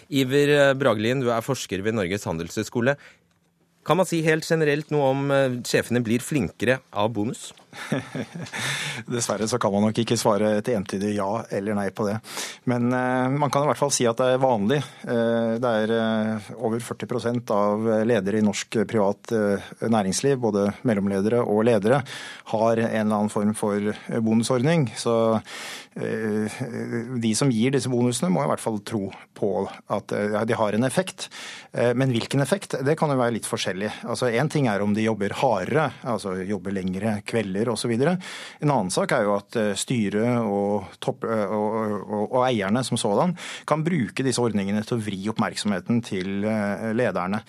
[0.08, 2.96] Iver Bragelien, du er forsker ved Norges handelshøyskole.
[3.88, 7.54] Kan man si helt generelt noe om eh, sjefene blir flinkere av bonus?
[9.12, 12.18] Dessverre så kan man nok ikke svare et entydig ja eller nei på det.
[12.70, 14.80] Men uh, man kan i hvert fall si at det er vanlig.
[15.08, 19.32] Uh, det er uh, over 40% av ledere i norsk privat
[19.82, 22.02] næringsliv, både mellomledere og ledere,
[22.52, 23.92] har en eller annen form for
[24.24, 24.88] bonusordning.
[24.98, 25.16] Så
[25.98, 29.50] de som gir disse bonusene, må i hvert fall tro på
[29.94, 30.14] at
[30.46, 31.28] de har en effekt.
[31.74, 33.90] Men hvilken effekt, det kan jo være litt forskjellig.
[34.06, 37.94] Altså Én ting er om de jobber hardere, altså jobber lengre kvelder osv.
[37.98, 43.36] En annen sak er jo at styret og, topp, og, og, og eierne som sådan
[43.68, 46.46] kan bruke disse ordningene til å vri oppmerksomheten til
[46.98, 47.42] lederne.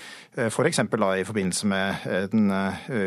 [0.48, 0.82] F.eks.
[0.88, 2.52] For i forbindelse med en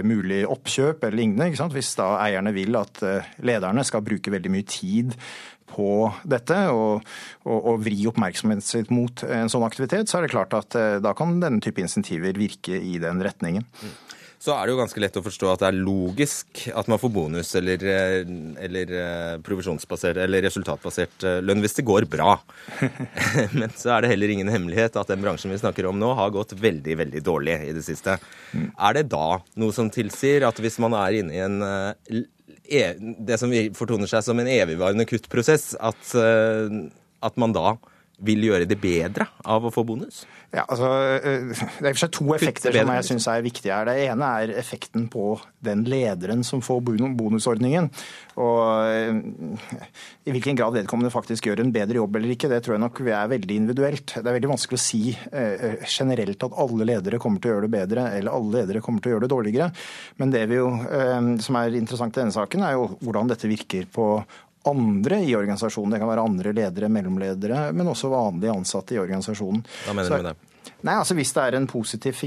[0.07, 1.69] mulig oppkjøp eller lignende.
[1.75, 3.01] Hvis da eierne vil at
[3.43, 5.17] lederne skal bruke veldig mye tid
[5.71, 7.05] på dette og,
[7.45, 10.97] og, og vri oppmerksomheten sitt mot en sånn aktivitet, så er det klart at eh,
[11.03, 13.67] da kan denne type insentiver virke i den retningen.
[13.81, 13.95] Mm.
[14.41, 17.13] Så er det jo ganske lett å forstå at det er logisk at man får
[17.13, 18.31] bonus eller, eh,
[18.65, 22.39] eller eh, provisjonsbasert eller resultatbasert lønn hvis det går bra.
[23.59, 26.33] Men så er det heller ingen hemmelighet at den bransjen vi snakker om nå, har
[26.33, 28.17] gått veldig, veldig dårlig i det siste.
[28.57, 31.61] Er det da noe som tilsier at hvis man er inne i en
[32.71, 36.77] E, det som fortoner seg som en evigvarende kuttprosess, at, eh,
[37.25, 37.75] at man da
[38.21, 40.23] vil gjøre det bedre av å få bonus?
[40.51, 41.47] Ja, altså, eh,
[41.79, 43.87] Det er i og for seg to effekter som jeg syns er viktige her.
[43.87, 46.81] Det ene er effekten på den lederen som får
[47.15, 47.87] bonusordningen.
[48.35, 48.59] Og
[48.91, 49.87] eh,
[50.27, 53.01] I hvilken grad vedkommende faktisk gjør en bedre jobb eller ikke, det tror jeg nok
[53.07, 54.17] er veldig individuelt.
[54.17, 57.69] Det er veldig vanskelig å si eh, generelt at alle ledere kommer til å gjøre
[57.69, 59.71] det bedre, eller alle ledere kommer til å gjøre det dårligere.
[60.19, 60.67] Men det jo,
[61.39, 64.07] som er interessant i denne saken, er jo hvordan dette virker på
[64.69, 65.95] andre i organisasjonen.
[65.95, 69.63] Det kan være andre ledere, mellomledere, men også vanlige ansatte i organisasjonen.
[69.87, 70.50] Hva mener du med det?
[70.81, 72.17] Nei, altså Hvis det er en positiv,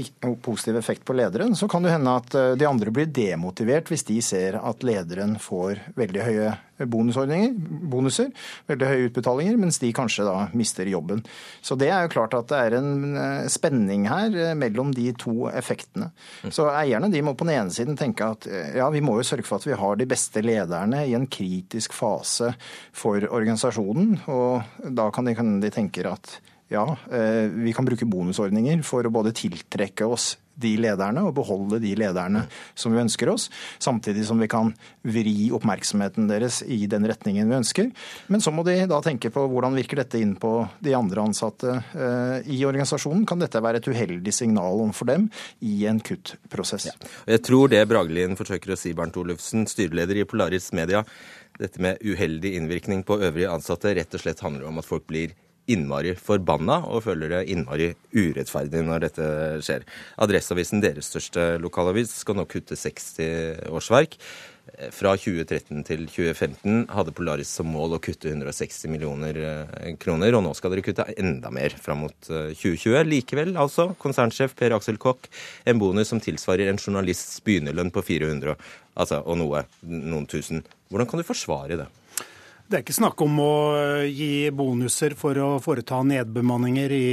[0.43, 4.05] positiv, effekt på lederen, så kan det hende at eh, de andre blir demotivert hvis
[4.07, 7.51] de ser at lederen får veldig høye bonusordninger,
[7.91, 8.31] bonuser,
[8.71, 11.21] veldig høye utbetalinger, mens de kanskje da mister jobben.
[11.63, 15.09] Så det er jo klart at det er en eh, spenning her eh, mellom de
[15.19, 16.13] to effektene.
[16.47, 19.47] Så eierne de må på den ene siden tenke at ja, vi må jo sørge
[19.47, 22.53] for at vi har de beste lederne i en kritisk fase
[22.95, 26.39] for organisasjonen, og da kan de, kan de tenke at
[26.73, 31.81] Ja, eh, vi kan bruke bonusordninger for å både tiltrekke oss de lederne og beholde
[31.83, 32.45] de lederne
[32.79, 33.49] som vi ønsker oss,
[33.81, 34.71] samtidig som vi kan
[35.05, 37.91] vri oppmerksomheten deres i den retningen vi ønsker.
[38.31, 41.75] Men så må de da tenke på hvordan virker dette inn på de andre ansatte
[41.75, 43.27] eh, i organisasjonen.
[43.29, 46.89] Kan dette være et uheldig signal overfor dem i en kuttprosess?
[46.89, 46.97] Ja.
[47.35, 51.03] Jeg tror det Bragelien forsøker å si, Bernt Olufsen, styreleder i Polaris Media,
[51.59, 55.35] dette med uheldig innvirkning på øvrige ansatte rett og slett handler om at folk blir
[55.71, 59.29] innmari forbanna og føler det innmari urettferdig når dette
[59.65, 59.85] skjer.
[60.21, 64.19] Adresseavisen, deres største lokalavis, skal nå kutte 60 årsverk.
[64.91, 70.41] Fra 2013 til 2015 hadde Polaris som mål å kutte 160 millioner eh, kroner, og
[70.43, 72.95] nå skal dere kutte enda mer fram mot 2020.
[72.97, 75.29] Eh, Likevel, altså, konsernsjef Per Aksel Kokk,
[75.69, 80.65] en bonus som tilsvarer en journalists begynnerlønn på 400 altså, og noe, noen tusen.
[80.89, 81.87] Hvordan kan du forsvare det?
[82.65, 87.09] Det er ikke snakk om å eh, gi bonuser for å foreta nedbemanninger i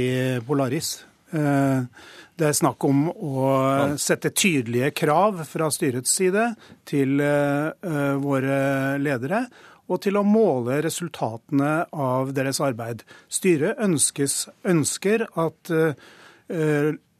[0.47, 0.95] Polaris.
[1.29, 1.83] Eh,
[2.41, 3.51] det er snakk om å
[4.01, 6.47] sette tydelige krav fra styrets side
[6.89, 8.57] til eh, våre
[8.97, 9.43] ledere,
[9.93, 13.05] og til å måle resultatene av deres arbeid.
[13.29, 15.71] Styret ønskes, ønsker at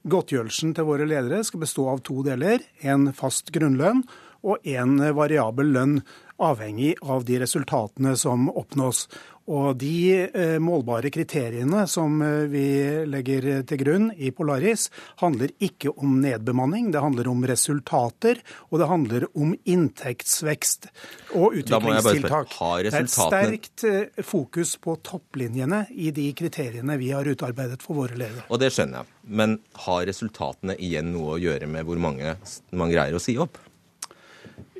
[0.09, 2.63] godtgjørelsen til våre ledere skal bestå av to deler.
[2.81, 4.05] En fast grunnlønn
[4.47, 5.97] og en variabel lønn
[6.41, 9.07] avhengig av de resultatene som oppnås.
[9.51, 12.67] Og de eh, målbare kriteriene som eh, vi
[13.11, 14.85] legger til grunn i Polaris,
[15.19, 18.39] handler ikke om nedbemanning, det handler om resultater,
[18.71, 20.87] og det handler om inntektsvekst
[21.35, 22.55] og utviklingstiltak.
[22.55, 27.99] Det er et sterkt eh, fokus på topplinjene i de kriteriene vi har utarbeidet for
[27.99, 28.47] våre ledere.
[28.47, 32.37] Og det skjønner jeg, men har resultatene igjen noe å gjøre med hvor mange
[32.71, 33.59] man greier å si opp?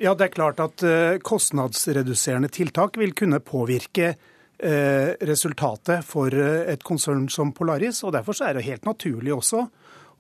[0.04, 6.66] Ja, det er klart at eh, kostnadsreduserende tiltak vil kunne påvirke eh, resultatet for eh,
[6.74, 8.02] et konsern som Polaris.
[8.04, 9.62] og Derfor er det helt naturlig også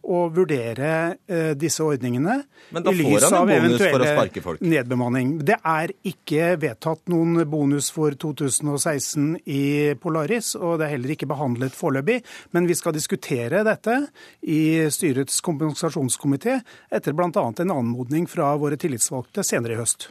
[0.03, 0.89] å vurdere
[1.27, 2.35] eh, disse ordningene
[2.75, 5.37] i lys av eventuelle nedbemanning.
[5.45, 9.63] Det er ikke vedtatt noen bonus for 2016 i
[10.01, 12.19] Polaris, og det er heller ikke behandlet foreløpig.
[12.55, 13.99] Men vi skal diskutere dette
[14.41, 14.61] i
[14.91, 16.59] styrets kompensasjonskomité
[16.93, 17.29] etter bl.a.
[17.33, 20.09] en anmodning fra våre tillitsvalgte senere i høst.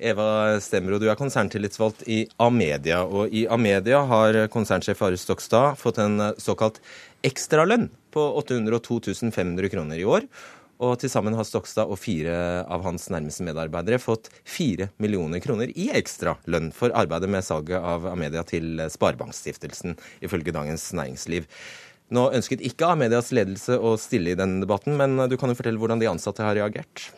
[0.00, 3.02] Eva Stemro, du er konserntillitsvalgt i Amedia.
[3.04, 6.80] Og i Amedia har konsernsjef Are Stokstad fått en såkalt
[7.26, 10.26] ekstralønn på 802 500 kroner i år.
[10.80, 15.68] Og til sammen har Stokstad og fire av hans nærmeste medarbeidere fått fire millioner kroner
[15.76, 21.50] i ekstra lønn for arbeidet med salget av Amedia til Sparebankstiftelsen, ifølge Dagens Næringsliv.
[22.10, 25.78] Nå ønsket ikke Amedias ledelse å stille i denne debatten, men du kan jo fortelle
[25.78, 27.10] hvordan de ansatte har reagert?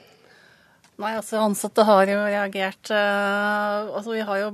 [1.00, 2.90] Nei, altså Ansatte har jo reagert.
[2.92, 4.50] Uh, altså Vi har jo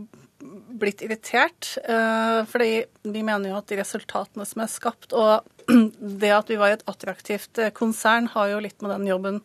[0.78, 1.74] blitt irritert.
[1.82, 5.48] Uh, fordi vi mener jo at de resultatene som er skapt, og
[6.22, 9.42] det at vi var et attraktivt eh, konsern, har jo litt med den jobben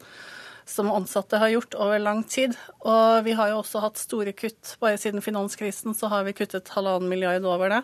[0.65, 2.55] som ansatte har gjort over lang tid.
[2.87, 4.75] Og vi har jo også hatt store kutt.
[4.79, 7.81] Bare siden finanskrisen så har vi kuttet halvannen milliard over det.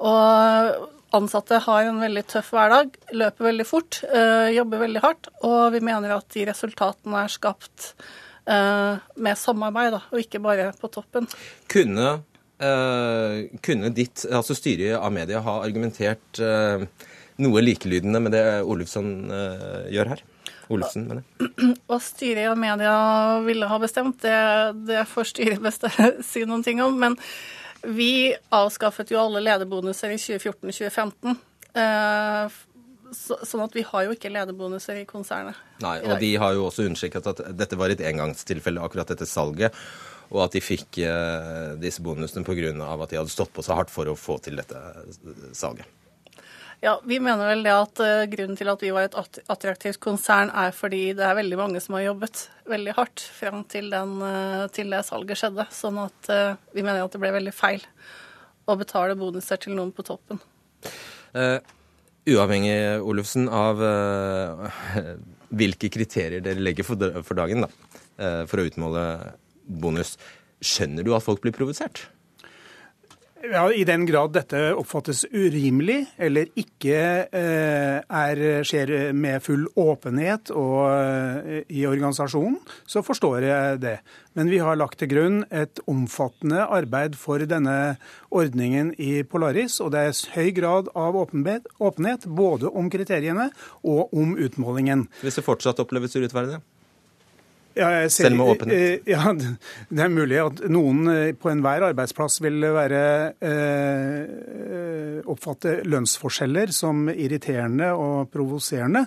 [0.00, 0.86] Og
[1.16, 5.28] ansatte har en veldig tøff hverdag, løper veldig fort, øh, jobber veldig hardt.
[5.44, 7.90] Og vi mener at de resultatene er skapt
[8.48, 11.28] øh, med samarbeid, da, og ikke bare på toppen.
[11.72, 12.16] Kunne,
[12.56, 16.40] kunne ditt, altså styret av media, ha argumentert
[17.42, 20.24] noe likelydende med det Olufsen uh, gjør her?
[20.72, 21.50] Olufsen, mener jeg.
[21.86, 22.94] Hva styret og media
[23.46, 24.38] ville ha bestemt, det,
[24.88, 25.86] det får styret best
[26.30, 26.96] si noen ting om.
[26.98, 27.18] Men
[27.86, 31.36] vi avskaffet jo alle lederbonuser i 2014-2015.
[31.76, 32.56] Uh,
[33.14, 35.58] så, sånn at vi har jo ikke lederbonuser i konsernet.
[35.84, 39.76] Nei, og de har jo også understreket at dette var et engangstilfelle, akkurat dette salget.
[40.34, 42.72] Og at de fikk uh, disse bonusene pga.
[42.74, 44.80] at de hadde stått på så hardt for å få til dette
[45.54, 45.86] salget.
[46.86, 49.16] Ja, Vi mener vel det at uh, grunnen til at vi var et
[49.50, 53.88] attraktivt konsern, er fordi det er veldig mange som har jobbet veldig hardt fram til,
[53.90, 55.66] den, uh, til det salget skjedde.
[55.74, 57.82] Sånn at uh, vi mener at det ble veldig feil
[58.70, 60.38] å betale bonuser til noen på toppen.
[62.26, 63.82] uavhengig, Olufsen, av
[65.50, 67.70] hvilke kriterier dere legger for, for dagen da,
[68.50, 69.04] for å utmåle
[69.66, 70.16] bonus,
[70.62, 72.06] skjønner du at folk blir provosert?
[73.52, 76.98] Ja, I den grad dette oppfattes urimelig eller ikke
[77.30, 83.96] eh, er, skjer med full åpenhet og, eh, i organisasjonen, så forstår jeg det.
[84.36, 87.96] Men vi har lagt til grunn et omfattende arbeid for denne
[88.34, 89.78] ordningen i Polaris.
[89.84, 93.50] Og det er høy grad av åpenhet, åpenhet både om kriteriene
[93.86, 95.06] og om utmålingen.
[95.22, 96.60] Hvis det fortsatt oppleves urettferdig?
[97.76, 99.04] Ja, ser, Selv med åpenhet?
[99.04, 99.32] Eh, ja,
[99.88, 103.02] det er mulig at noen eh, på enhver arbeidsplass vil være
[103.44, 109.06] eh, oppfatte lønnsforskjeller som irriterende og provoserende.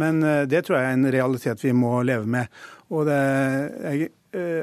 [0.00, 2.46] Men det tror jeg er en realitet vi må leve med.
[2.94, 3.22] Og det
[3.60, 4.06] Eh,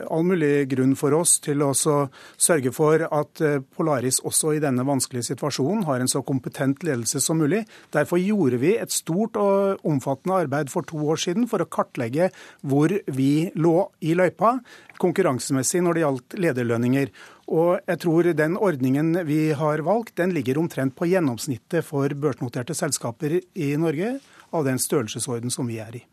[0.08, 4.86] all mulig grunn for oss til å sørge for at eh, Polaris også i denne
[4.88, 7.64] vanskelige situasjonen har en så kompetent ledelse som mulig.
[7.94, 12.30] Derfor gjorde vi et stort og omfattende arbeid for to år siden for å kartlegge
[12.62, 14.58] hvor vi lå i løypa
[15.02, 17.12] konkurransemessig når det gjaldt lederlønninger.
[17.54, 22.76] Og jeg tror den ordningen vi har valgt, den ligger omtrent på gjennomsnittet for børsnoterte
[22.76, 24.18] selskaper i Norge
[24.56, 26.04] av den størrelsesorden som vi er i.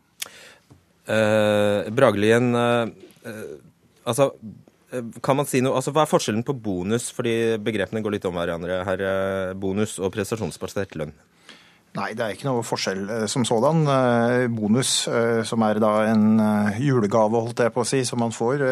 [1.05, 3.14] Eh, Bragelien, eh, Eh,
[4.05, 4.29] altså,
[4.91, 8.27] eh, kan man si noe, altså Hva er forskjellen på bonus, fordi begrepene går litt
[8.29, 11.13] om hverandre her, eh, bonus og prestasjonsbasert lønn?
[11.95, 13.85] Nei, det er ikke noe forskjell som sådan.
[14.55, 14.93] Bonus,
[15.47, 16.25] som er da en
[16.81, 18.65] julegave, holdt jeg på å si, som man får,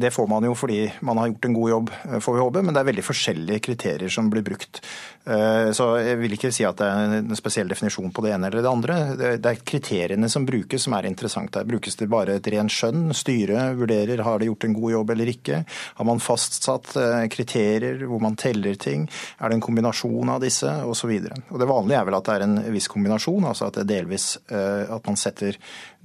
[0.00, 1.92] det får man jo fordi man har gjort en god jobb,
[2.24, 2.64] får vi håpe.
[2.64, 4.80] Men det er veldig forskjellige kriterier som blir brukt.
[5.28, 8.48] Eh, så jeg vil ikke si at det er en spesiell definisjon på det ene
[8.48, 8.96] eller det andre.
[9.36, 11.54] Det er kriteriene som brukes som er interessant.
[11.54, 11.64] her.
[11.68, 13.12] brukes det bare et rent skjønn.
[13.12, 15.64] Styret vurderer har det gjort en god jobb eller ikke.
[15.98, 19.08] Har man fastsatt eh, kriterier hvor man teller ting?
[19.38, 20.72] Er det en kombinasjon av disse?
[20.88, 21.12] Osv.
[21.20, 23.44] Det vanlige er vel at det er en viss kombinasjon.
[23.50, 25.58] altså at det delvis eh, at man setter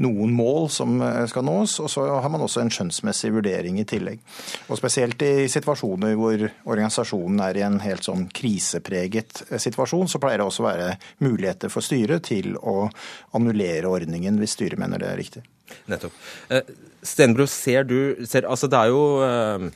[0.03, 0.97] noen mål som
[1.29, 4.19] skal nås, og så har man også en skjønnsmessig vurdering i tillegg.
[4.67, 10.41] Og Spesielt i situasjoner hvor organisasjonen er i en helt sånn krisepreget situasjon, så pleier
[10.41, 10.89] det også å være
[11.23, 12.89] muligheter for styret til å
[13.37, 15.45] annullere ordningen hvis styret mener det er riktig.
[15.91, 16.17] Nettopp.
[16.49, 19.69] Eh, Stenbro, ser du ser, Altså, det er jo eh,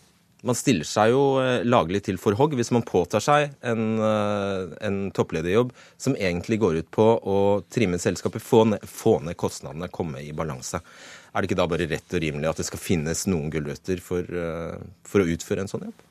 [0.46, 5.00] man stiller seg jo eh, laglig til for hogg hvis man påtar seg en, en,
[5.16, 7.38] topplederjobb som egentlig går ut på å
[7.74, 10.82] trimme selskapet, få ned, få ned, kostnadene, komme i balanse.
[11.34, 14.26] Er det ikke da bare rett og rimelig at det skal finnes noen gulrøtter for,
[15.06, 16.06] for å utføre en sånn jobb?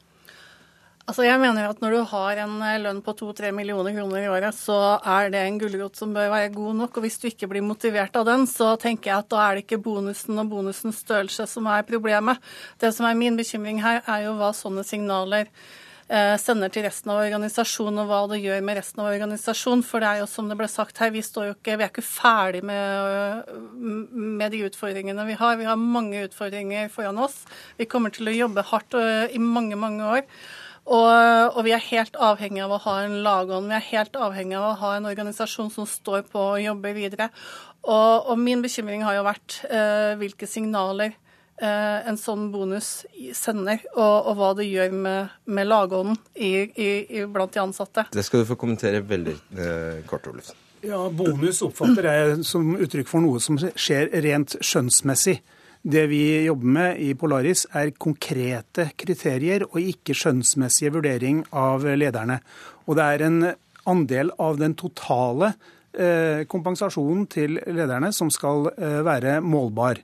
[1.06, 4.30] Altså jeg mener at Når du har en eh, lønn på 2-3 millioner kroner i
[4.32, 6.98] året, så er det en gulrot som bør være god nok.
[6.98, 9.66] og Hvis du ikke blir motivert av den, så tenker jeg at da er det
[9.66, 12.42] ikke bonusen og bonusens størrelse som er problemet.
[12.82, 15.46] Det som er min bekymring her, er jo hva sånne signaler
[16.10, 19.86] eh, sender til resten av organisasjonen, og hva det gjør med resten av organisasjonen.
[19.86, 22.66] For det er jo som det ble sagt her, vi, ikke, vi er ikke ferdig
[22.66, 25.58] med, med, de utfordringene vi har.
[25.62, 27.44] Vi har mange utfordringer foran oss.
[27.78, 30.30] Vi kommer til å jobbe hardt eh, i mange, mange år.
[30.86, 33.66] Og, og, vi er helt avhengig av å ha en lagånd.
[33.70, 37.30] Vi er helt avhengig av å ha en organisasjon som står på og jobber videre.
[37.86, 41.10] Og, og min bekymring har jo vært eh, hvilke signaler
[41.58, 46.90] eh, en sånn bonus sender, og, og hva det gjør med, med lagånden i, i,
[47.18, 48.06] i, blant de ansatte.
[48.14, 50.62] Det skal du få kommentere veldig eh, kort, Olufsen.
[50.86, 55.40] Ja, Bonus oppfatter jeg som uttrykk for noe som skjer rent skjønnsmessig.
[55.86, 62.40] Det vi jobber med i Polaris, er konkrete kriterier og ikke skjønnsmessige vurdering av lederne.
[62.90, 63.36] Og det er en
[63.86, 65.52] andel av den totale
[65.94, 70.00] eh, kompensasjonen til lederne som skal eh, være målbar.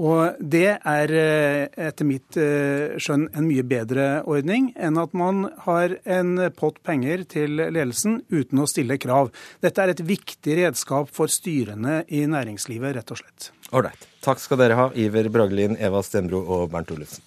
[0.00, 5.98] Og det er eh, etter mitt skjønn en mye bedre ordning enn at man har
[6.08, 9.28] en pott penger til ledelsen uten å stille krav.
[9.60, 13.50] Dette er et viktig redskap for styrene i næringslivet, rett og slett.
[13.76, 14.09] Ålreit.
[14.20, 17.24] Takk skal dere ha, Iver Bragelin, Eva Stenbro og Bernt Olufsen.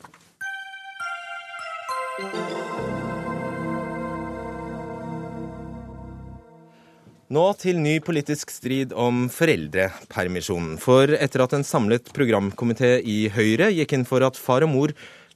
[7.34, 10.76] Nå til ny politisk strid om foreldrepermisjonen.
[10.78, 14.94] For etter at en samlet programkomité i Høyre gikk inn for at far og mor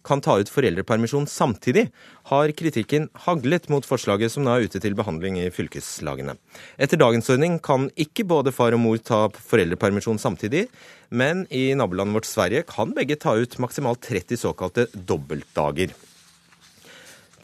[0.08, 1.88] kan ta ut foreldrepermisjon samtidig,
[2.32, 6.38] har kritikken haglet mot forslaget som nå er ute til behandling i fylkeslagene.
[6.80, 10.68] Etter dagens ordning kan ikke både far og mor ta foreldrepermisjon samtidig,
[11.10, 15.96] men i nabolandet vårt Sverige kan begge ta ut maksimalt 30 såkalte dobbeltdager.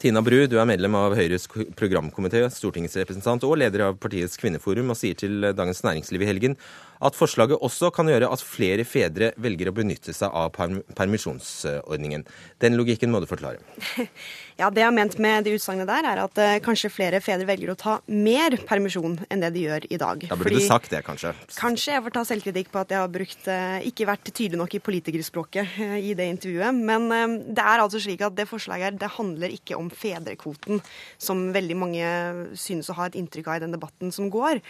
[0.04, 1.46] Tina Bru, du er medlem av Høyres
[1.78, 6.56] programkomité, stortingsrepresentant og leder av partiets kvinneforum, og sier til Dagens Næringsliv i helgen
[7.04, 10.54] at forslaget også kan gjøre at flere fedre velger å benytte seg av
[10.96, 12.24] permisjonsordningen.
[12.62, 13.60] Den logikken må du forklare.
[14.54, 17.42] Ja, Det jeg har ment med de utsagnene der, er at uh, kanskje flere fedre
[17.48, 20.20] velger å ta mer permisjon enn det de gjør i dag.
[20.28, 21.32] Da burde Fordi, du sagt det, kanskje.
[21.58, 24.76] Kanskje jeg får ta selvkritikk på at jeg har brukt, uh, ikke vært tydelig nok
[24.78, 26.70] i politikerspråket uh, i det intervjuet.
[26.86, 27.10] Men
[27.50, 30.78] det er altså slik at det forslaget her, det handler ikke om fedrekvoten,
[31.18, 32.14] som veldig mange
[32.54, 34.62] synes å ha et inntrykk av i den debatten som går.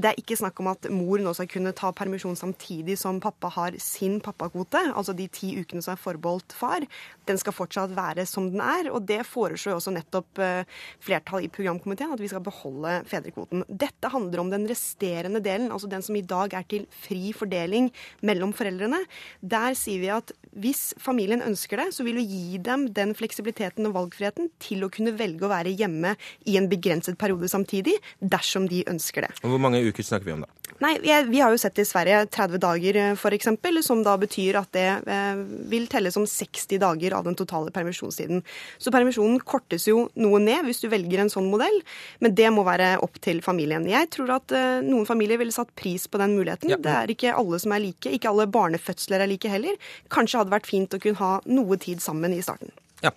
[0.00, 3.52] Det er ikke snakk om at mor nå skal kunne ta permisjon samtidig som pappa
[3.58, 6.86] har sin pappakvote, altså de ti ukene som er forbeholdt far,
[7.28, 8.90] den skal fortsatt være som den er.
[8.94, 13.64] Og det foreslår også nettopp flertallet flertall i programkomiteen, at vi skal beholde fedrekvoten.
[13.68, 17.90] Dette handler om den resterende delen, altså den som i dag er til fri fordeling
[18.22, 19.02] mellom foreldrene.
[19.40, 23.88] Der sier vi at hvis familien ønsker det, så vil vi gi dem den fleksibiliteten
[23.88, 26.14] og valgfriheten til å kunne velge å være hjemme
[26.48, 29.34] i en begrenset periode samtidig, dersom de ønsker det.
[29.42, 30.52] Og Hvor mange uker snakker vi om da?
[30.82, 33.48] Nei, Vi har jo sett i Sverige 30 dager f.eks.,
[33.86, 35.38] som da betyr at det eh,
[35.70, 38.42] vil telle som 60 dager av den totale permisjonstiden.
[38.78, 41.80] Så permisjonen kortes jo noe ned hvis du velger en sånn modell,
[42.20, 43.86] men det må være opp til familien.
[43.88, 46.74] Jeg tror at eh, noen familier ville satt pris på den muligheten.
[46.74, 46.80] Ja.
[46.82, 48.12] Det er ikke alle som er like.
[48.12, 49.80] Ikke alle barnefødsler er like heller.
[50.12, 52.72] Kanskje hadde det vært fint å kunne ha noe tid sammen i starten.
[53.04, 53.12] Ja.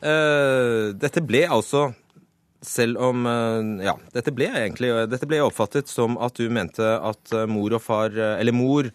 [0.00, 1.90] Uh, dette ble altså
[2.64, 3.26] selv om
[3.78, 8.10] Ja, dette ble egentlig Dette ble oppfattet som at du mente at mor og far
[8.10, 8.88] Eller mor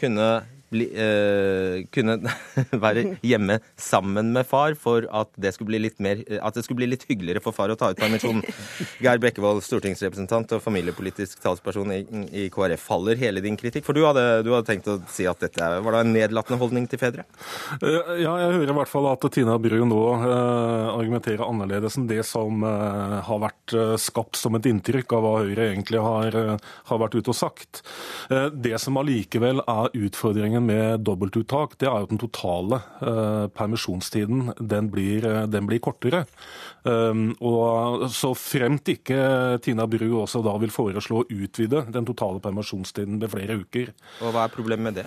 [0.00, 0.28] kunne
[0.70, 2.16] bli, eh, kunne
[2.84, 6.80] være hjemme sammen med far for at det, skulle bli litt mer, at det skulle
[6.82, 8.44] bli litt hyggeligere for far å ta ut permisjonen.
[9.04, 12.00] Geir Bekkevold, stortingsrepresentant og familiepolitisk talsperson i,
[12.30, 12.86] i, KrF.
[12.90, 13.86] Faller hele din kritikk?
[13.86, 16.86] For du hadde, du hadde tenkt å si at dette var da en nedlatende holdning
[16.90, 17.26] til fedre?
[17.80, 22.22] Eh, ja, jeg hører i hvert fall at Tina Bru nå argumenterer annerledes enn det
[22.26, 27.32] som har vært skapt som et inntrykk av hva Høyre egentlig har, har vært ute
[27.32, 27.80] og sagt.
[28.52, 33.48] det som allikevel er utfordringen utfordringen med dobbeltuttak det er jo at den totale eh,
[33.48, 36.26] permisjonstiden den blir, eh, den blir kortere.
[36.82, 42.40] Um, og Så fremt ikke Tina Bru også da vil foreslå å utvide den totale
[42.40, 43.92] permisjonstiden med flere uker.
[44.22, 45.06] Og Hva er problemet med det?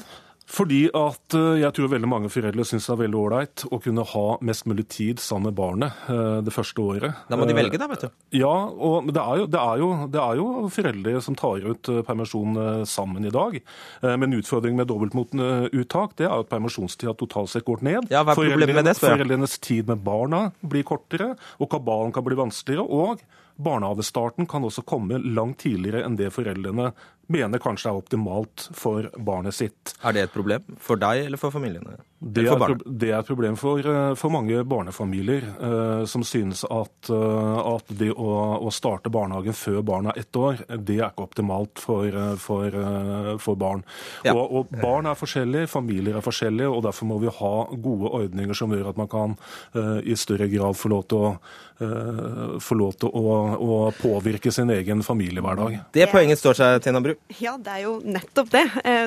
[0.50, 4.04] Fordi at eh, jeg tror veldig mange foreldre syns det er veldig ålreit å kunne
[4.12, 7.22] ha mest mulig tid sammen med barnet eh, det første året.
[7.30, 8.10] Da må de velge, da, vet du.
[8.10, 11.64] Eh, ja, og det er jo, det er jo, det er jo foreldre som tar
[11.64, 13.56] ut permisjon sammen i dag.
[14.04, 18.10] Men utfordringen med dobbeltuttak det er at permisjonstida totalt sett går ned.
[18.14, 19.22] Ja, hva er problemet med det, spør jeg?
[19.22, 22.84] Foreldrenes tid med barna blir kortere, og kabalen kan bli vanskeligere.
[22.84, 23.24] og
[23.62, 26.90] Barnehavestarten kan også komme langt tidligere enn det foreldrene
[27.32, 29.96] mener kanskje er optimalt for barnet sitt.
[30.04, 32.00] Er det et problem for deg eller for familiene?
[32.24, 37.10] Det er, det er, et problem for, eh, for mange barnefamilier eh, som synes at,
[37.12, 38.30] uh, at det å,
[38.64, 42.78] å, starte barnehagen før barna er ett år, det er ikke optimalt for, for,
[43.44, 43.84] for barn.
[44.24, 44.38] Ja.
[44.38, 48.58] Og, og, Barn er forskjellige, familier er forskjellige, og derfor må vi ha gode ordninger
[48.58, 49.36] som gjør at man kan
[50.04, 51.30] i større grad få lov til å,
[52.64, 55.78] få lov til å, å påvirke sin egen familiehverdag.
[55.96, 57.16] Det poenget står seg, Tina Bru.
[57.42, 58.64] Ja, det er jo nettopp det.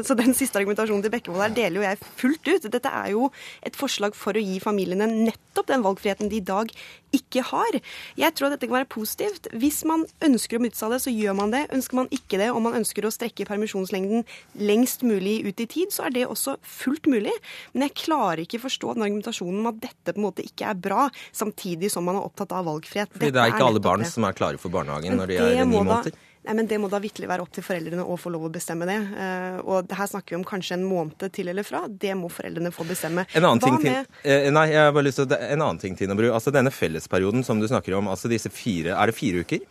[0.07, 2.71] Så den siste argumentasjonen til Bekkevold her deler jo jeg fullt ut.
[2.73, 3.31] Dette er er jo
[3.67, 6.73] et forslag for å gi familiene nettopp den valgfriheten de i dag
[7.17, 7.79] ikke har.
[8.19, 9.49] Jeg tror at dette kan være positivt.
[9.57, 11.62] Hvis man ønsker å benytte det, så gjør man det.
[11.75, 14.27] Ønsker man ikke det, og man ønsker å strekke permisjonslengden
[14.61, 17.35] lengst mulig ut i tid, så er det også fullt mulig.
[17.73, 20.79] Men jeg klarer ikke forstå den argumentasjonen om at dette på en måte ikke er
[20.89, 23.14] bra, samtidig som man er opptatt av valgfrihet.
[23.17, 24.12] Fordi det er ikke alle barn det.
[24.12, 26.25] som er klare for barnehagen når de er ni måneder?
[26.47, 28.86] Nei, men Det må da vitterlig være opp til foreldrene å få lov å bestemme
[28.88, 28.99] det.
[29.16, 31.84] Uh, og her snakker vi om kanskje en måned til eller fra.
[31.90, 33.26] Det må foreldrene få bestemme.
[33.34, 34.07] En annen, ting, med...
[34.22, 36.28] uh, nei, jeg har bare lyst til, en annen ting, Tina Bru.
[36.30, 39.66] Altså Denne fellesperioden som du snakker om, altså disse fire, er det fire uker?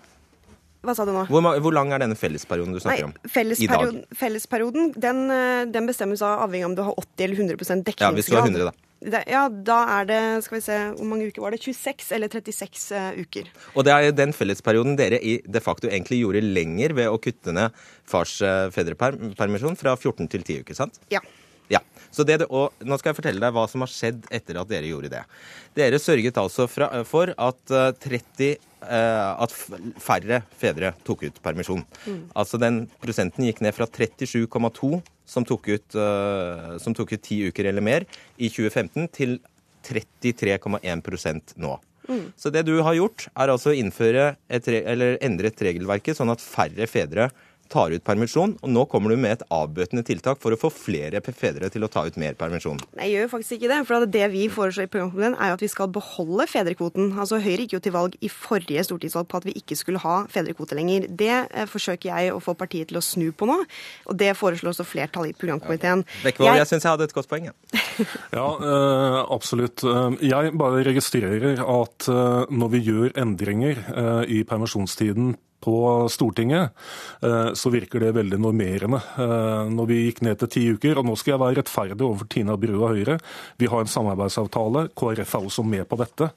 [0.86, 1.26] Hva sa du nå?
[1.30, 4.18] Hvor, hvor, lang er denne fellesperioden du snakker Nei, fellesperioden, om?
[4.20, 8.04] Fellesperioden den, eh, den bestemmes av avhengig av om du har 80 eller 100 dekningsgrad.
[8.06, 8.85] Ja, hvis du har 100, da.
[9.06, 11.62] Ja, da er det skal vi se, hvor mange uker var det?
[11.62, 13.50] 26 eller 36 uh, eh, uker.
[13.76, 17.54] Og det er den fellesperioden dere i de facto egentlig gjorde lenger ved å kutte
[17.56, 17.76] ned
[18.10, 21.02] fars uh, fedrepermisjon fra 14 til 10 uker, sant?
[21.14, 21.22] Ja.
[21.72, 21.80] Ja,
[22.30, 25.10] det, og Nå skal jeg fortelle deg hva som har skjedd etter at dere gjorde
[25.10, 25.24] det.
[25.78, 27.64] Dere sørget altså fra, for at,
[28.06, 29.54] 30, uh, at
[30.02, 31.84] færre fedre tok ut permisjon.
[32.06, 32.22] Mm.
[32.38, 37.42] Altså den prosenten gikk ned fra 37,2 som tok, ut, uh, som tok ut ti
[37.50, 38.06] uker eller mer
[38.38, 39.38] i 2015, til
[39.86, 41.76] 33,1 nå.
[42.06, 42.26] Mm.
[42.38, 44.70] Så det du har gjort, er altså å endre et,
[45.26, 47.30] endre regelverket sånn at færre fedre
[47.72, 51.22] tar ut permisjon, og nå kommer du med et avbøtende tiltak for å få flere
[51.26, 52.80] fedre til å ta ut mer permisjon.
[52.98, 53.80] Nei, jeg gjør faktisk ikke det.
[53.90, 57.14] For det vi foreslår i programkomiteen, er at vi skal beholde fedrekvoten.
[57.20, 60.18] Altså Høyre gikk jo til valg i forrige stortingsvalg på at vi ikke skulle ha
[60.32, 61.08] fedrekvote lenger.
[61.10, 63.58] Det eh, forsøker jeg å få partiet til å snu på nå,
[64.06, 66.06] og det foreslår også flertallet i programkomiteen.
[66.24, 67.50] Bekkevold, jeg, jeg syns jeg hadde et godt poeng.
[67.50, 67.56] Ja,
[68.40, 69.86] ja øh, absolutt.
[69.86, 75.36] Eh, jeg bare registrerer at øh, når vi gjør endringer øh, i permisjonstiden
[75.66, 75.78] på
[76.14, 76.76] Stortinget,
[77.26, 79.02] eh, så virker det veldig normerende.
[79.18, 82.30] Eh, når vi gikk ned til ti uker, og nå skal jeg være rettferdig overfor
[82.32, 83.18] Tina Bru og Høyre,
[83.62, 86.30] vi har en samarbeidsavtale, KrF er også med på dette.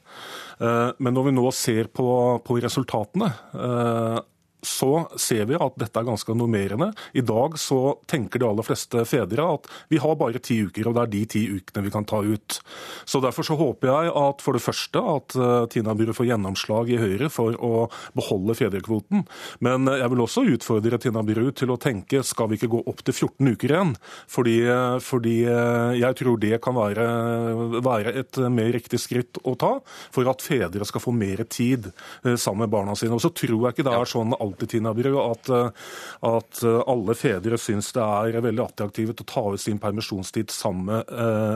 [0.59, 2.09] Eh, men når vi nå ser på,
[2.45, 3.33] på resultatene
[4.63, 6.91] så ser vi at dette er ganske normerende.
[7.13, 10.97] I dag så tenker de aller fleste fedre at vi har bare ti uker, og
[10.97, 12.61] det er de ti ukene vi kan ta ut.
[13.07, 16.91] Så Derfor så håper jeg at for det første at uh, Tina Bru får gjennomslag
[16.95, 19.27] i Høyre for å beholde fedrekvoten.
[19.65, 23.03] Men jeg vil også utfordre Tina Bru til å tenke skal vi ikke gå opp
[23.05, 23.95] til 14 uker igjen?
[24.31, 24.57] Fordi,
[25.05, 27.07] fordi jeg tror det kan være,
[27.85, 29.75] være, et mer riktig skritt å ta
[30.15, 31.91] for at fedre skal få mer tid
[32.25, 33.15] sammen med barna sine.
[33.17, 35.51] Og så tror jeg ikke det er sånn alltid, Tina Bru, at,
[36.29, 41.05] at alle fedre syns det er veldig attraktivt å ta ut sin permisjonstid sammen,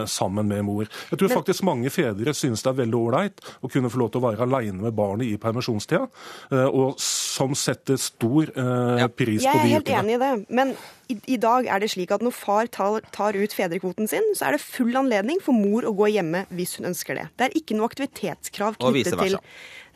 [0.08, 0.88] sammen med mor.
[1.10, 4.22] Jeg tror faktisk mange fedre synes det er veldig ålreit å kunne få lov til
[4.22, 6.06] å være alene med barnet i permisjonstida,
[6.52, 9.52] eh, og som setter stor eh, pris på de ukene.
[9.52, 10.74] Jeg er helt enig i det, men
[11.12, 14.48] i, i, dag er det slik at når far tar, tar, ut fedrekvoten sin, så
[14.48, 17.28] er det full anledning for mor å gå hjemme hvis hun ønsker det.
[17.36, 19.38] Det er ikke noe aktivitetskrav knyttet til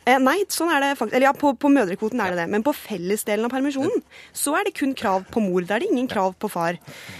[0.07, 1.17] Eh, nei, sånn er det faktisk.
[1.17, 2.47] Eller ja, på, på mødrekvoten er det det.
[2.53, 5.65] Men på fellesdelen av permisjonen så er det kun krav på mor.
[5.67, 6.77] Da er det ingen krav på far.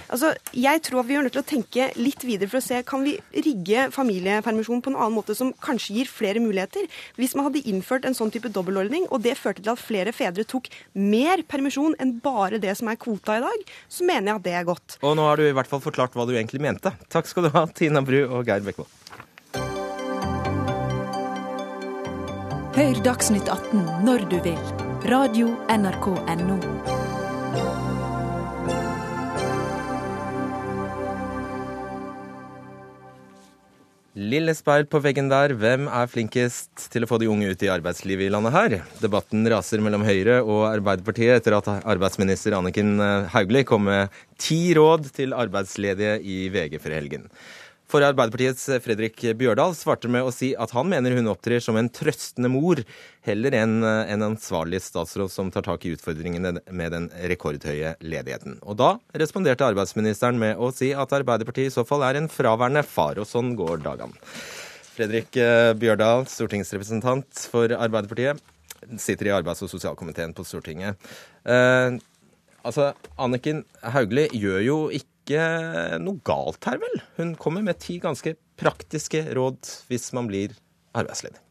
[0.08, 3.04] Altså, Jeg tror vi er nødt til å tenke litt videre for å se kan
[3.04, 6.88] vi rigge familiepermisjonen på en annen måte som kanskje gir flere muligheter.
[7.20, 10.48] Hvis man hadde innført en sånn type dobbeltordning, og det førte til at flere fedre
[10.48, 14.48] tok mer permisjon enn bare det som er kvota i dag, så mener jeg at
[14.48, 15.00] det er godt.
[15.04, 16.96] Og nå har du i hvert fall forklart hva du egentlig mente.
[17.12, 19.07] Takk skal du ha, Tina Bru og Geir Bekkevold.
[22.78, 24.60] Hør Dagsnytt 18 når du vil.
[25.10, 26.58] Radio NRK Radio.nrk.no.
[34.14, 37.74] Lille speil på veggen der, hvem er flinkest til å få de unge ut i
[37.74, 38.80] arbeidslivet i landet her?
[39.02, 43.00] Debatten raser mellom Høyre og Arbeiderpartiet etter at arbeidsminister Anniken
[43.34, 47.26] Hauglie kom med ti råd til arbeidsledige i VG for helgen.
[47.88, 51.88] For Arbeiderpartiets Fredrik Bjørdal svarte med å si at han mener hun opptrer som en
[51.88, 52.82] trøstende mor,
[53.24, 58.60] heller enn en ansvarlig statsråd som tar tak i utfordringene med den rekordhøye ledigheten.
[58.68, 62.84] Og da responderte arbeidsministeren med å si at Arbeiderpartiet i så fall er en fraværende
[62.84, 64.20] far, og sånn går dagene.
[64.98, 68.44] Fredrik eh, Bjørdal, stortingsrepresentant for Arbeiderpartiet,
[69.00, 71.00] sitter i arbeids- og sosialkomiteen på Stortinget.
[71.48, 71.96] Eh,
[72.68, 73.64] altså, Anniken
[73.96, 77.02] Hauglie gjør jo ikke ikke noe galt her, vel?
[77.20, 79.60] Hun kommer med ti ganske praktiske råd
[79.92, 80.56] hvis man blir
[80.98, 81.44] arbeidsledig.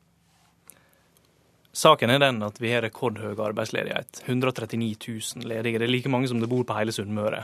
[1.76, 4.22] Saken er den at vi har rekordhøy arbeidsledighet.
[4.24, 4.96] 139
[5.36, 5.76] 000 ledige.
[5.76, 7.42] Det er like mange som det bor på hele Sunnmøre.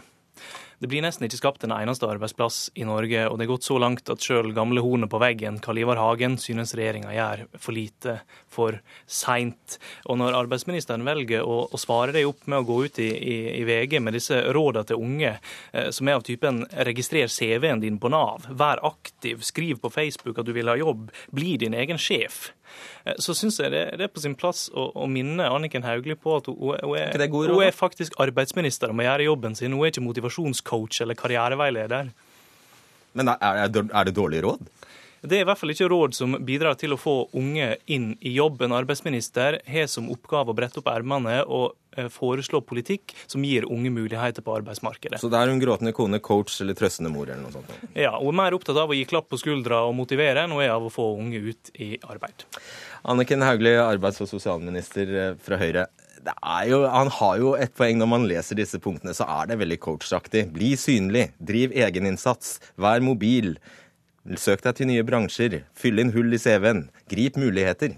[0.83, 3.77] Det blir nesten ikke skapt en eneste arbeidsplass i Norge, og det er gått så
[3.79, 8.17] langt at sjøl gamle hornet på veggen, Karl Ivar Hagen, synes regjeringa gjør for lite
[8.51, 9.77] for seint.
[10.11, 13.37] Og når arbeidsministeren velger å, å, svare det opp med å gå ut i, i,
[13.61, 15.37] i VG med disse rådene til unge,
[15.71, 20.43] eh, som er av typen registrer CV-en din på Nav, vær aktiv, skriv på Facebook
[20.43, 22.49] at du vil ha jobb, bli din egen sjef.
[23.05, 26.19] Eh, så syns jeg det, det, er på sin plass å, å minne Anniken Hauglie
[26.19, 29.75] på at hun, hun, er, er hun, er, faktisk arbeidsminister og må gjøre jobben sin.
[29.75, 32.13] Hun er ikke motivasjonscoach eller karriereveileder.
[33.19, 34.71] Men er, er det dårlig råd?
[35.23, 38.33] Det er i hvert fall ikke råd som bidrar til å få unge inn i
[38.35, 38.65] jobb.
[38.67, 43.69] En arbeidsminister har som oppgave å brette opp ermene og eh, foreslå politikk som gir
[43.71, 45.21] unge muligheter på arbeidsmarkedet.
[45.23, 47.71] Så det er hun gråtende kone, coach eller trøstende mor eller noe sånt?
[47.95, 50.65] Ja, hun er mer opptatt av å gi klapp på skuldra og motivere enn hun
[50.65, 52.43] er av å få unge ut i arbeid.
[53.07, 55.87] Anniken Hauglie, arbeids- og sosialminister eh, fra Høyre.
[56.69, 59.79] Jo, han har jo et poeng når man leser disse punktene, så er det veldig
[59.83, 60.45] coachaktig.
[60.55, 63.57] Bli synlig, driv egeninnsats, vær mobil.
[64.23, 65.65] Søk deg til nye bransjer.
[65.75, 66.85] Fyll inn hull i CV-en.
[67.11, 67.97] Grip muligheter.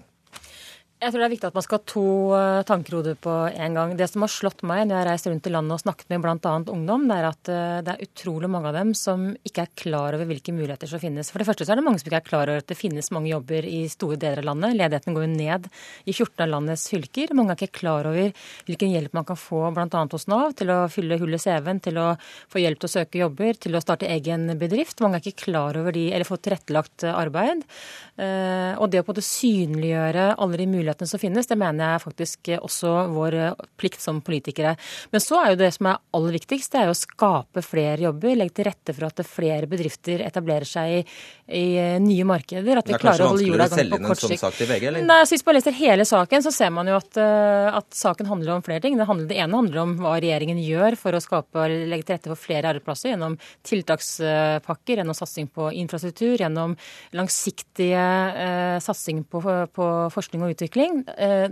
[1.05, 2.03] Jeg tror det er viktig at man skal ha to
[2.33, 3.91] eh, tanker på en gang.
[3.99, 6.23] Det som har slått meg når jeg har reist rundt i landet og snakket med
[6.25, 6.53] bl.a.
[6.73, 10.17] ungdom, det er at eh, det er utrolig mange av dem som ikke er klar
[10.17, 11.29] over hvilke muligheter som finnes.
[11.29, 13.11] For det første så er det mange som ikke er klar over at det finnes
[13.13, 14.79] mange jobber i store deler av landet.
[14.79, 15.69] Ledigheten går jo ned
[16.09, 17.37] i 14 av landets fylker.
[17.37, 20.07] Mange er ikke klar over hvilken hjelp man kan få bl.a.
[20.17, 22.07] hos Nav til å fylle hull i CV-en, til å
[22.49, 25.05] få hjelp til å søke jobber, til å starte egen bedrift.
[25.05, 27.69] Mange er ikke klar over de, eller få tilrettelagt arbeid.
[28.17, 31.47] Eh, og det å både synliggjøre alle de mulighetene mulighetene som finnes.
[31.47, 33.37] Det mener jeg faktisk også vår
[33.77, 34.77] plikt som politikere.
[35.11, 38.03] Men så er jo det som er aller viktigst, det er jo å skape flere
[38.03, 38.37] jobber.
[38.37, 41.03] Legge til rette for at flere bedrifter etablerer seg i,
[41.49, 41.65] i
[42.01, 42.79] nye markeder.
[42.79, 44.45] At vi klarer å holde hjula i gang på kort sikt.
[44.59, 45.05] Til VG, eller?
[45.05, 48.57] Nei, Hvis man leser hele saken, så ser man jo at, eh, at saken handler
[48.57, 48.99] om flere ting.
[48.99, 52.19] Det, handler, det, ene handler om hva regjeringen gjør for å skape og legge til
[52.19, 53.37] rette for flere arbeidsplasser gjennom
[53.67, 56.77] tiltakspakker, gjennom satsing på infrastruktur, gjennom
[57.17, 58.05] langsiktige
[58.45, 59.43] eh, satsing på,
[59.75, 61.05] på forskning og utvikling omstilling.
[61.17, 61.49] Eh,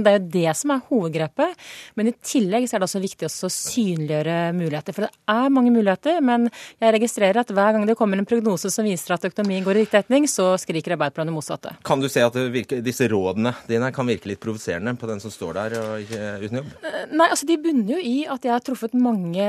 [0.00, 1.54] det er jo det som er hovedgrepet.
[1.94, 4.96] Men i tillegg så er det også viktig å synliggjøre muligheter.
[4.96, 6.48] For det er mange muligheter, men
[6.80, 9.84] jeg registrerer at hver gang det kommer en prognose som viser at økonomien går i
[9.84, 11.74] riktig retning, så skriker Arbeiderpartiet det motsatte.
[11.86, 15.32] Kan du se at virker, disse rådene dine kan virke litt provoserende på den som
[15.32, 16.14] står der og
[16.44, 16.72] uten jobb?
[17.12, 19.46] Nei, altså de bunner jo i at jeg har truffet mange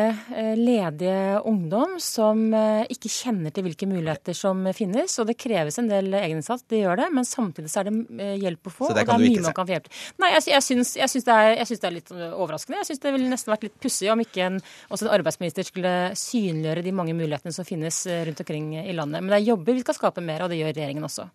[0.57, 2.49] ledige ungdom som
[2.87, 5.15] ikke kjenner til hvilke muligheter som finnes.
[5.21, 7.09] Og det kreves en del egeninnsats, det gjør det.
[7.13, 8.89] Men samtidig så er det eh, hjelp å få.
[8.89, 10.03] Så det det er mye man kan få hjelp til.
[10.23, 12.81] Nei, jeg, jeg, syns, jeg, syns det er, jeg, syns, det er, litt eh, overraskende.
[12.81, 15.95] Jeg syns det ville nesten vært litt pussig om ikke en, også en arbeidsminister skulle
[16.19, 19.23] synliggjøre de mange mulighetene som finnes eh, rundt omkring i landet.
[19.23, 21.27] Men det er jobber vi skal skape mer, og det gjør regjeringen også.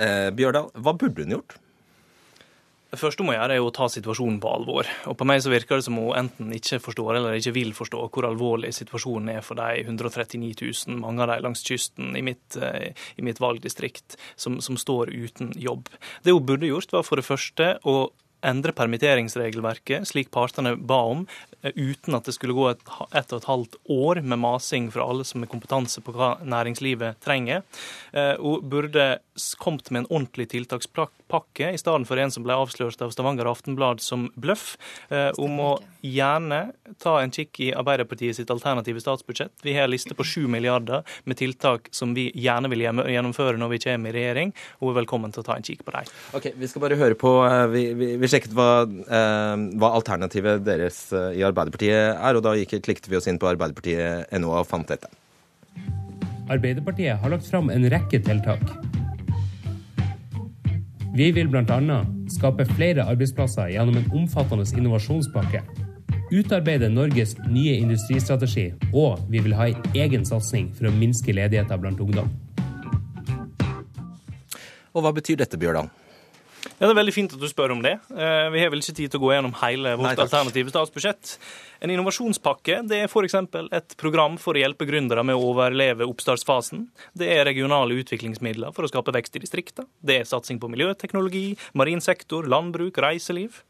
[0.00, 1.58] Eh, Bjørdal, hva burde hun gjort?
[2.90, 4.88] Det første hun må gjøre, er å ta situasjonen på alvor.
[5.10, 8.00] Og På meg så virker det som hun enten ikke forstår eller ikke vil forstå
[8.10, 12.58] hvor alvorlig situasjonen er for de 139 000, mange av de langs kysten i mitt,
[12.58, 15.86] eh, i mitt valgdistrikt, som, som, står uten jobb.
[16.24, 18.10] Det hun burde gjort, var for det første å
[18.46, 21.26] endre permitteringsregelverket slik partene ba om,
[21.62, 22.82] uten at det skulle gå et,
[23.16, 27.20] et og et halvt år med masing fra alle som har kompetanse på hva næringslivet
[27.24, 27.64] trenger.
[28.12, 29.08] Hun eh, burde
[29.58, 34.02] kommet med en ordentlig tiltakspakke, i stedet for en som ble avslørt av Stavanger Aftenblad
[34.04, 34.74] som bløff.
[35.08, 35.70] Eh, hun må
[36.04, 39.52] gjerne ta en kikk i Arbeiderpartiet sitt alternative statsbudsjett.
[39.62, 43.74] Vi har en liste på 7 milliarder med tiltak som vi gjerne vil gjennomføre når
[43.74, 44.54] vi kommer i regjering.
[44.80, 46.10] Hun er velkommen til å ta en kikk på dem.
[46.36, 47.30] Ok, Vi skal bare høre på
[47.72, 52.54] Vi, vi, vi sjekket hva, eh, hva, alternativet deres eh, i Arbeiderpartiet er, og da
[52.58, 55.10] gikk, klikket vi oss inn på arbeiderpartiet.no og fant dette.
[56.50, 58.62] Arbeiderpartiet har lagt fram en rekke tiltak.
[61.14, 62.00] Vi vil bl.a.
[62.30, 65.62] skape flere arbeidsplasser gjennom en omfattende innovasjonspakke.
[66.30, 71.82] Utarbeide Norges nye industristrategi, og vi vil ha en egen satsing for å minske ledigheten
[71.82, 72.30] blant ungdom.
[74.94, 75.90] Og hva betyr dette, Bjørdal?
[76.80, 77.98] Ja, Det er veldig fint at du spør om det.
[78.08, 81.34] Eh, vi har vel ikke tid til å gå gjennom hele vårt alternative statsbudsjett.
[81.80, 83.34] En innovasjonspakke det er f.eks.
[83.72, 86.82] et program for å hjelpe gründere med å overleve oppstartsfasen.
[87.16, 89.88] Det er regionale utviklingsmidler for å skape vekst i distriktene.
[90.04, 93.62] Det er satsing på miljøteknologi, marin sektor, landbruk, reiseliv.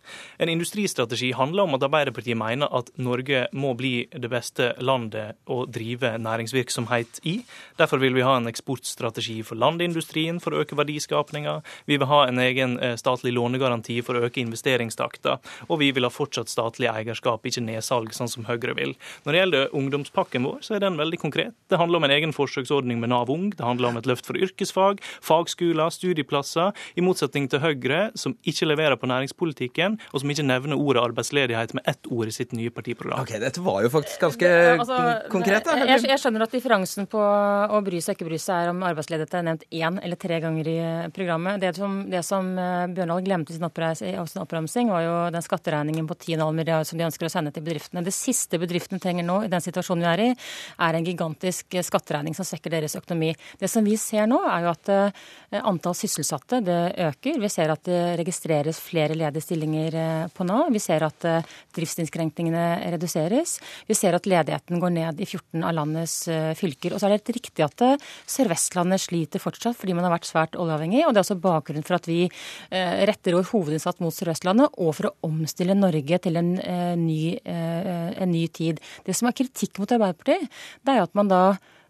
[0.42, 5.61] En industristrategi handler om at Arbeiderpartiet mener at Norge må bli det beste landet å
[5.70, 7.36] drive næringsvirksomhet i.
[7.78, 11.61] Derfor vil vi ha en eksportstrategi for landindustrien for å øke verdiskapninga.
[11.86, 15.38] Vi vil ha en egen eh, statlig lånegaranti for å øke investeringstakta.
[15.70, 18.94] Og vi vil ha fortsatt statlig eierskap, ikke nedsalg salg, sånn som Høyre vil.
[19.24, 21.55] Når det gjelder ungdomspakken vår, så er den veldig konkret.
[21.70, 23.51] Det handler om en egen forsøksordning med Nav Ung.
[23.53, 26.72] Det handler om et løft for yrkesfag, fagskoler, studieplasser.
[26.96, 31.74] I motsetning til Høyre, som ikke leverer på næringspolitikken, og som ikke nevner ordet arbeidsledighet
[31.76, 33.22] med ett ord i sitt nye partiprogram.
[33.24, 35.01] Ok, Dette var jo faktisk ganske altså,
[35.32, 35.66] konkret.
[35.66, 35.76] da.
[35.84, 38.82] Jeg, jeg, skjønner at differansen på å bry seg og ikke bry seg er om
[38.86, 40.78] arbeidsledighet er nevnt én eller tre ganger i
[41.14, 41.61] programmet.
[41.62, 46.16] Det som, det som eh, Bjørndal glemte i sin oppramsing, var jo den skatteregningen på
[46.18, 48.05] 10,5 milliarder som de ønsker å sende til bedriftene bedriftene.
[48.05, 50.36] Det siste bedriftene trenger nå, i den situasjonen vi er i,
[50.78, 53.34] er en gigantisk skatteregning som svekker deres økonomi.
[53.59, 57.41] Det som vi ser nå, er jo at eh, antall sysselsatte det øker.
[57.41, 60.70] Vi ser at det registreres flere ledige stillinger eh, på Nav.
[60.72, 61.43] Vi ser at eh,
[61.76, 63.59] driftsinnskrenkningene reduseres.
[63.86, 66.16] Vi ser at ledigheten går ned i 14 av landets
[66.59, 66.95] fylker.
[66.95, 67.82] Og så er det helt riktig at
[68.28, 71.05] Sør-Vestlandet sliter fortsatt fordi man har vært svært oljeavhengig.
[71.07, 72.22] Og det er også bakgrunnen for at vi
[72.70, 76.53] retter vår hovedinnsats mot Sør-Vestlandet og for å omstille Norge til en
[77.01, 77.20] ny
[77.51, 78.81] Eh, en ny tid.
[79.07, 80.49] Det som er kritikk mot Arbeiderpartiet,
[80.87, 81.45] det er at man da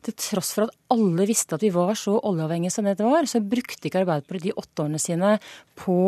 [0.04, 3.42] til tross for at alle visste at vi var så oljeavhengige som det var, så
[3.44, 5.34] brukte ikke Arbeiderpartiet de åtte årene sine
[5.78, 5.98] på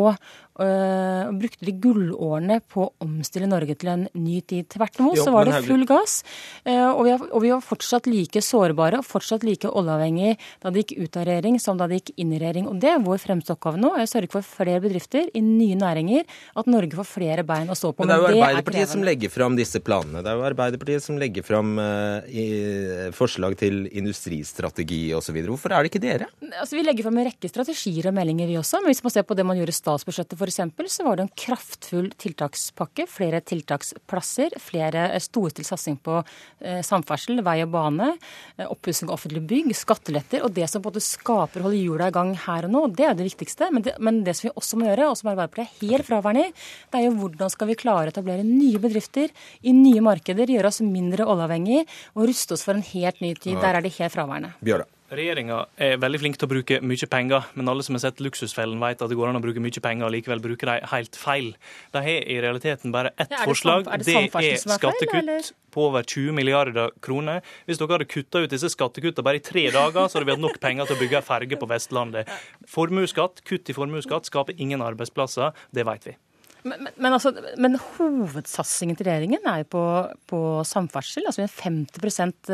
[0.61, 4.67] øh, Brukte de gullårene på å omstille Norge til en ny tid.
[4.73, 6.21] Tvert imot så var det full gass.
[6.67, 11.05] Øh, og, vi og, var fortsatt like sårbare og fortsatt like oljeavhengige da det gikk
[11.05, 12.69] ut av regjering som da det gikk inn i regjering.
[12.71, 16.27] Og det er vår fremste oppgave nå, å sørge for flere bedrifter i nye næringer,
[16.59, 18.05] at Norge får flere bein å stå på.
[18.05, 20.23] Men det er jo Arbeiderpartiet er som legger fram disse planene.
[20.23, 25.39] Det er jo Arbeiderpartiet som legger fram øh, forslag til industristrategi osv.
[25.47, 26.29] Hvorfor er det ikke dere?
[26.51, 28.81] Altså, vi legger fram en rekke strategier og meldinger, vi også.
[28.83, 31.33] Men hvis man ser på det man gjorde i statsbudsjettet f.eks., så var det en
[31.37, 33.05] kraftfull tiltakspakke.
[33.09, 38.11] Flere tiltaksplasser, flere eh, storstilt satsing på eh, samferdsel, vei og bane,
[38.57, 40.43] eh, oppussing av offentlige bygg, skatteletter.
[40.45, 43.19] Og det som både skaper og holder hjula i gang her og nå, det er
[43.19, 43.69] det viktigste.
[43.73, 46.47] Men det, men det som vi også må gjøre, og som Arbeiderpartiet er helt fraværende
[46.47, 46.55] i,
[46.93, 49.31] det er jo hvordan skal vi klare å etablere nye bedrifter
[49.61, 51.83] i nye markeder, gjøre oss mindre oljeavhengig
[52.15, 53.59] og ruste oss for en helt ny tid.
[53.63, 54.55] Der er de helt fraværende.
[54.63, 54.89] Bjørda.
[55.13, 58.79] Regjeringa er veldig flink til å bruke mye penger, men alle som har sett Luksusfellen
[58.81, 61.51] vet at det går an å bruke mye penger og likevel bruke de helt feil.
[61.93, 63.85] De har i realiteten bare ett Ja, forslag.
[63.85, 65.51] er det det er skattekutt eller?
[65.73, 67.41] på over 20 milliarder kroner.
[67.67, 70.45] Hvis dere hadde kutta ut disse skattekuttene bare i tre dager, så hadde vi hatt
[70.47, 72.29] nok penger til å bygge ei ferge på Vestlandet.
[72.65, 76.15] Formuesskatt, kutt i formuesskatt skaper ingen arbeidsplasser, det vet vi.
[76.63, 79.83] Men, men, men, altså, men hovedsatsingen til regjeringen er jo på,
[80.31, 81.27] på samferdsel.
[81.27, 82.51] altså En 50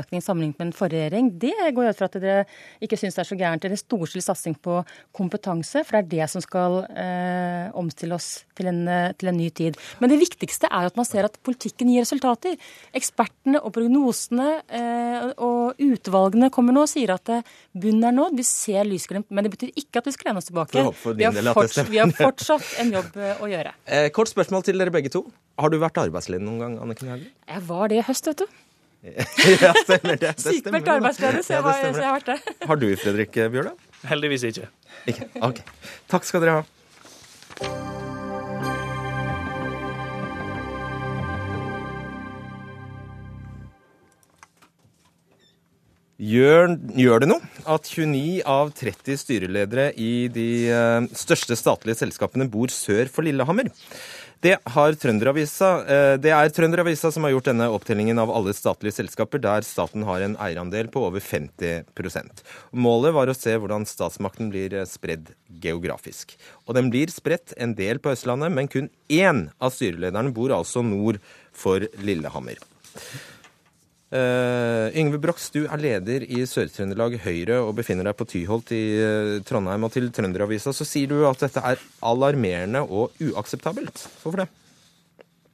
[0.00, 1.30] økning sammenlignet med den forrige regjering.
[1.40, 2.44] Det går jo ut fra at dere
[2.84, 3.66] ikke syns det er så gærent.
[3.66, 4.80] Eller storstilt satsing på
[5.16, 9.38] kompetanse, for det er det som skal eh, omstille oss til en, eh, til en
[9.40, 9.78] ny tid.
[10.02, 12.58] Men det viktigste er jo at man ser at politikken gir resultater.
[12.96, 18.36] Ekspertene og prognosene eh, og utvalgene kommer nå og sier at eh, bunnen er nådd.
[18.40, 20.84] Vi ser lysglimt, men det betyr ikke at vi skal lene oss tilbake.
[21.16, 21.92] Vi har, del at det forts stemmer.
[21.94, 23.74] vi har fortsatt en jobb eh, å gjøre.
[23.86, 25.24] Eh, kort spørsmål til dere begge to.
[25.60, 27.30] Har du vært arbeidsledig noen gang, Anniken Hauglie?
[27.48, 28.58] Jeg var det i høst, vet du.
[29.64, 30.34] ja, stemmer det.
[30.36, 30.98] det da.
[30.98, 32.66] arbeidsledig, så Ja, så jeg har vært det.
[32.68, 33.72] Har du, Fredrik Bjørla?
[34.10, 34.68] Heldigvis ikke.
[35.08, 35.30] Ikke?
[35.40, 35.64] Ok.
[36.12, 37.98] Takk skal dere ha.
[46.20, 52.44] Gjør, gjør det noe at 29 av 30 styreledere i de eh, største statlige selskapene
[52.52, 53.70] bor sør for Lillehammer?
[54.44, 54.58] Det,
[55.00, 59.64] Trønderavisa, eh, det er Trønderavisa som har gjort denne opptellingen av alle statlige selskaper der
[59.64, 64.88] staten har en eierandel på over 50% Målet var å se hvordan statsmakten blir eh,
[64.88, 65.32] spredd
[65.64, 66.36] geografisk.
[66.68, 70.84] Og den blir spredt en del på Østlandet, men kun én av styrelederne bor altså
[70.84, 71.20] nord
[71.52, 72.60] for Lillehammer.
[74.10, 78.82] Uh, Yngve Brox, du er leder i Sør-Trøndelag Høyre og befinner deg på Tyholt i
[78.98, 79.86] uh, Trondheim.
[79.86, 84.02] Og til Trønderavisa så sier du at dette er alarmerende og uakseptabelt.
[84.24, 84.48] Hvorfor det?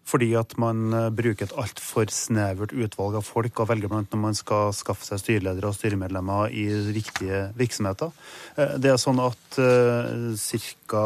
[0.07, 4.21] Fordi at man eh, bruker et altfor snevert utvalg av folk og velger blant når
[4.23, 8.13] man skal skaffe seg styreledere og styremedlemmer i riktige virksomheter.
[8.55, 11.03] Det er sånn at ca.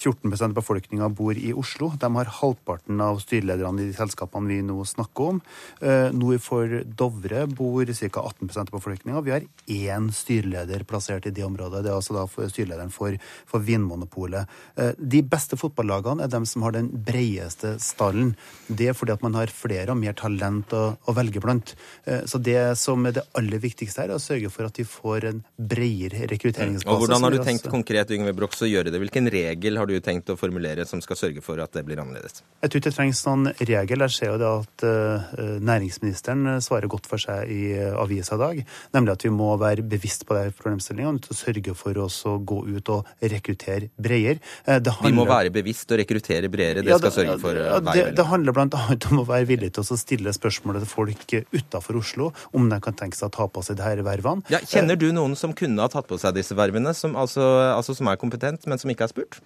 [0.00, 1.90] 14% av befolkninga bor i Oslo.
[2.00, 5.40] De har halvparten av styrelederne i de selskapene vi nå snakker om.
[5.80, 8.22] Eh, Nord for Dovre bor ca.
[8.24, 9.20] 18% av befolkninga.
[9.26, 11.82] Vi har én styreleder plassert i det området.
[11.84, 14.48] Det er altså da styrelederen for, for Vinmonopolet.
[14.76, 18.34] Eh, De beste fotballagene er dem som har den bredeste stallen.
[18.68, 21.74] Det er fordi at man har flere og mer talent å, å velge blant.
[22.06, 24.84] Eh, Så det som er det aller viktigste her, er å sørge for at de
[24.88, 26.88] får en bredere rekrutteringsbase.
[26.94, 29.00] Og hvordan har du tenkt konkret Yngve Brox, å gjøre det?
[29.02, 32.44] Hvilken regel har du tenkt å formulere som skal sørge for at det blir annerledes?
[32.62, 34.04] Jeg tror ikke det trengs noen regel.
[34.06, 38.42] Jeg ser jo det at eh, næringsministeren svarer godt for seg i eh, avisa i
[38.44, 38.62] dag,
[38.94, 42.60] nemlig at vi må være bevisst på de problemstillingene og sørge for oss å gå
[42.70, 44.38] ut og rekruttere bredere.
[44.66, 45.02] Handler...
[45.02, 46.84] Vi må være bevisst og rekruttere bredere.
[46.86, 48.82] Det Ja, skal sørge for ja, eh, det, det handler bl.a.
[49.10, 52.96] om å være villig til å stille spørsmålet til folk utafor Oslo om de kan
[52.96, 54.44] tenke seg å ta på seg disse vervene.
[54.52, 57.96] Ja, kjenner du noen som kunne ha tatt på seg disse vervene, som, altså, altså,
[57.96, 59.40] som er kompetent, men som ikke er spurt?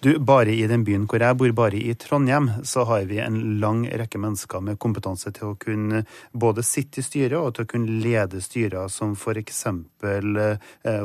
[0.00, 3.58] Du, Bare i den byen hvor jeg bor, bare i Trondheim, så har vi en
[3.60, 7.68] lang rekke mennesker med kompetanse til å kunne både sitte i styret og til å
[7.68, 9.60] kunne lede styrer som f.eks.
[10.00, 10.40] For,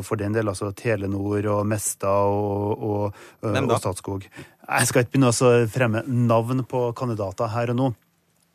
[0.07, 4.29] for den del altså Telenor og Mesta og, og, og Statskog.
[4.31, 7.91] Jeg skal ikke begynne å fremme navn på kandidater her og nå.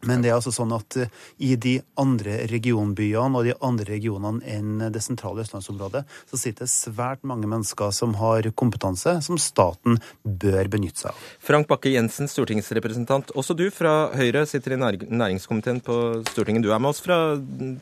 [0.09, 1.11] Men det er altså sånn at eh,
[1.45, 6.73] i de andre regionbyene og de andre regionene enn det sentrale østlandsområdet, så sitter det
[6.73, 11.29] svært mange mennesker som har kompetanse som staten bør benytte seg av.
[11.45, 13.35] Frank Bakke-Jensen, stortingsrepresentant.
[13.39, 16.65] Også du fra Høyre sitter i næringskomiteen på Stortinget.
[16.65, 17.21] Du er med oss fra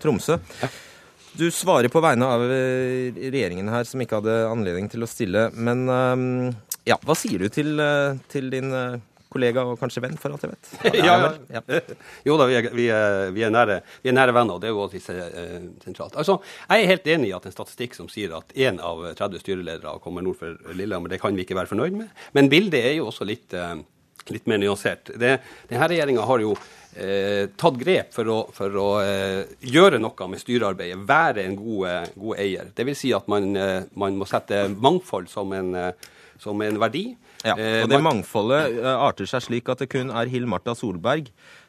[0.02, 0.38] Tromsø.
[1.38, 5.48] Du svarer på vegne av eh, regjeringen her, som ikke hadde anledning til å stille.
[5.54, 6.56] Men eh,
[6.88, 8.72] ja, hva sier du til, eh, til din
[9.32, 10.70] kollega og kanskje venn, for alt jeg vet?
[11.04, 11.80] Ja, Ja, ja.
[12.28, 14.70] Jo da, vi er, vi er, vi er, nære, vi er nære venner, og det
[14.70, 16.16] er jo alltid eh, sentralt.
[16.20, 19.44] Altså, jeg er helt enig i at en statistikk som sier at én av 30
[19.44, 22.26] styreledere kommer nord for Lillehammer, det kan vi ikke være fornøyd med.
[22.36, 23.78] Men bildet er jo også litt, eh,
[24.34, 25.12] litt mer nyansert.
[25.20, 25.36] Det,
[25.70, 26.56] denne regjeringa har jo
[26.98, 32.14] eh, tatt grep for å, for å eh, gjøre noe med styrearbeidet, være en god,
[32.18, 32.72] god eier.
[32.76, 36.12] Det vil si at man, eh, man må sette mangfold som en, eh,
[36.42, 37.06] som en verdi.
[37.44, 40.46] Ja, Eh, og det man- mangfoldet eh, arter seg slik at det kun er Hill
[40.46, 41.28] Marta Solberg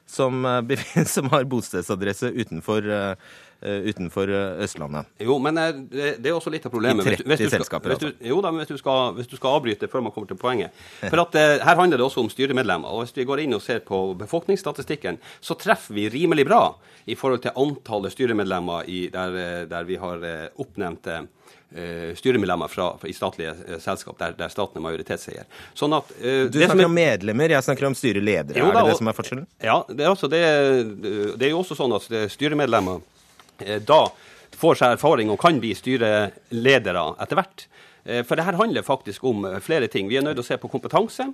[0.09, 3.15] som, eh, som har bostedsadresse utenfor,
[3.61, 4.29] utenfor
[4.63, 5.05] Østlandet.
[5.19, 5.55] Jo, men
[5.91, 7.05] det, er også litt av problemet.
[7.05, 8.27] I Hvis du- 30 hvis du skal- selskaper, hvis du, altså.
[8.31, 10.71] Jo da, men hvis du, skal, hvis du skal avbryte før man kommer til poenget.
[11.03, 12.87] For at Her handler det også om styremedlemmer.
[12.87, 17.15] og Hvis vi går inn og ser på befolkningsstatistikken, så treffer vi rimelig bra i
[17.15, 21.07] forhold til antallet styremedlemmer i, der, der vi har oppnevnt
[22.17, 25.45] styremedlemmer fra, i statlige eh, selskap der, der staten er majoritetseier.
[25.77, 28.57] Sånn at, uh, Du snakker er- om medlemmer, jeg snakker om styreledere.
[28.57, 29.45] Jo er det det som er forskjellen?
[29.61, 30.41] Ja, det er, også, det,
[31.37, 33.01] det er jo også sånn at er styremedlemmer
[33.65, 34.07] eh, da
[34.59, 37.67] får seg erfaring og kan bli styreledere etter hvert.
[38.05, 40.09] Eh, for det her handler faktisk om flere ting.
[40.09, 41.29] Vi er nødt til å se på kompetanse.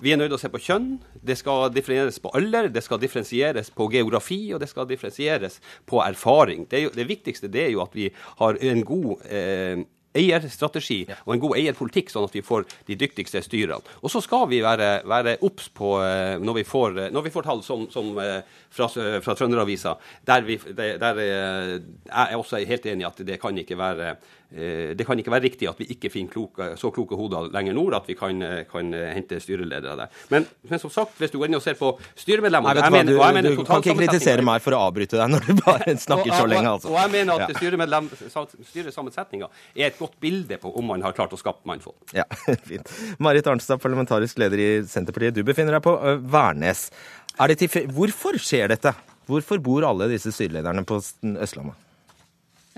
[0.00, 0.90] Vi er nødt til å se på kjønn.
[1.22, 6.02] Det skal differensieres på alder, det skal differensieres på geografi, og det skal differensieres på
[6.04, 6.68] erfaring.
[6.70, 9.84] Det, jo, det viktigste det er jo at vi har en god eh,
[10.14, 13.80] eierstrategi og en god eierpolitikk, sånn at vi får de dyktigste styrene.
[14.02, 17.48] Og så skal vi være obs på, eh, når vi, får, eh, når vi får,
[17.48, 18.40] tall som, som eh,
[18.70, 18.88] fra,
[19.24, 23.78] fra Trønderavisa, der, vi, der, jeg er også helt enig i at det kan ikke
[23.78, 24.16] være
[24.54, 27.96] det kan ikke være riktig at vi ikke finner kloke, så kloke hoder lenger nord
[27.98, 28.38] at vi kan,
[28.70, 30.12] kan hente styreledere der.
[30.30, 31.90] Men, men, som sagt, hvis du går inn og ser på
[32.20, 35.48] styremedlemmene Nei, du, mener, du, du kan ikke kritisere meg for å avbryte deg når
[35.48, 36.74] du bare snakker og, så lenge.
[36.76, 36.92] Altså.
[36.92, 38.44] Og, jeg mener at ja.
[38.70, 41.98] styresammensetninga er et godt bilde på om man har klart å skape mangfold.
[42.16, 42.26] Ja,
[42.70, 42.92] fint.
[43.22, 45.34] Marit Arnstad, parlamentarisk leder i Senterpartiet.
[45.34, 45.96] Du befinner deg på
[46.30, 46.86] Værnes.
[47.34, 48.94] Hvorfor skjer dette?
[49.26, 51.83] Hvorfor bor alle disse styrelederne på Østlandet?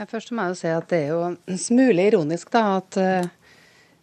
[0.04, 3.28] Først må jeg jo si at Det er jo en smule ironisk da, at uh,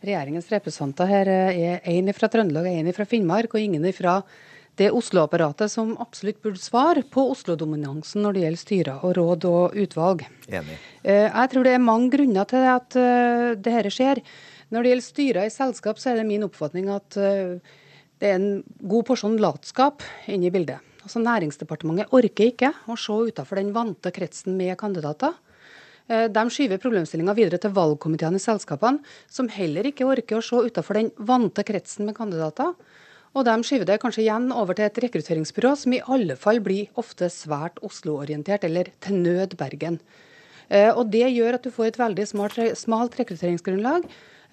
[0.03, 4.21] regjeringens representanter her er én fra Trøndelag og én fra Finnmark, og ingen fra
[4.81, 9.77] det Oslo-apparatet som absolutt burde svare på Oslo-dominansen når det gjelder styrer og råd og
[9.83, 10.25] utvalg.
[10.49, 10.79] Enig.
[11.05, 12.99] Uh, jeg tror det er mange grunner til at
[13.61, 14.23] dette skjer.
[14.73, 18.63] Når det gjelder styrer i selskap, så er det min oppfatning at det er en
[18.81, 20.81] god porsjon latskap inne i bildet.
[21.03, 25.35] Altså Næringsdepartementet orker ikke å se utenfor den vante kretsen med kandidater.
[26.11, 28.99] Eh, de skyver problemstillinga videre til valgkomiteene i selskapene,
[29.31, 32.73] som heller ikke orker å se utenfor den vante kretsen med kandidater.
[33.33, 36.91] Og de skyver det kanskje igjen over til et rekrutteringsbyrå som i alle fall blir
[37.01, 39.97] ofte svært Oslo-orientert, eller til nød Bergen.
[40.69, 44.05] Eh, og Det gjør at du får et veldig smalt, rekrutteringsgrunnlag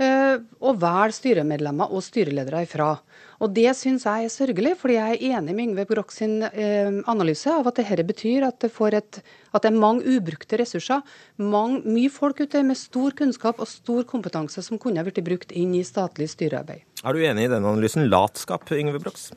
[0.03, 2.94] eh, å velge styremedlemmer og styreledere ifra.
[3.40, 6.90] Og Det syns jeg er sørgelig, fordi jeg er enig med Yngve Broch sin eh,
[7.09, 9.20] analyse av at dette betyr at det, et,
[9.53, 11.05] at det er mange ubrukte ressurser.
[11.40, 15.76] Mange, mye folk ute med stor kunnskap og stor kompetanse som kunne blitt brukt inn
[15.78, 16.84] i statlig styrearbeid.
[17.01, 18.09] Er du enig i denne analysen?
[18.12, 19.30] Latskap, Yngve Brox?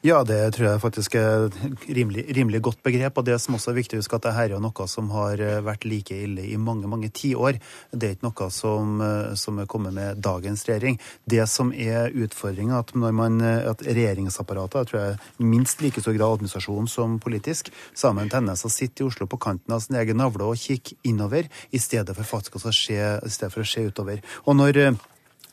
[0.00, 1.56] Ja, det tror jeg faktisk er et
[1.92, 3.18] rimelig, rimelig, godt begrep.
[3.20, 5.58] Og det som også er viktig å huske, at dette er noe som har eh,
[5.60, 7.58] vært like ille i mange mange tiår.
[7.92, 10.96] Det er ikke noe som, eh, som er kommet med dagens regjering.
[11.28, 16.38] Det som er utfordringa, at eh, at regjeringsapparatet, jeg tror jeg minst like stor grad
[16.38, 19.84] administrasjon som politisk, sammen med man en tendens å sitte i Oslo på kanten av
[19.84, 23.60] sin egen navle og kikke innover, i stedet for faktisk å se, i stedet for
[23.60, 24.24] å se utover.
[24.48, 24.96] Og når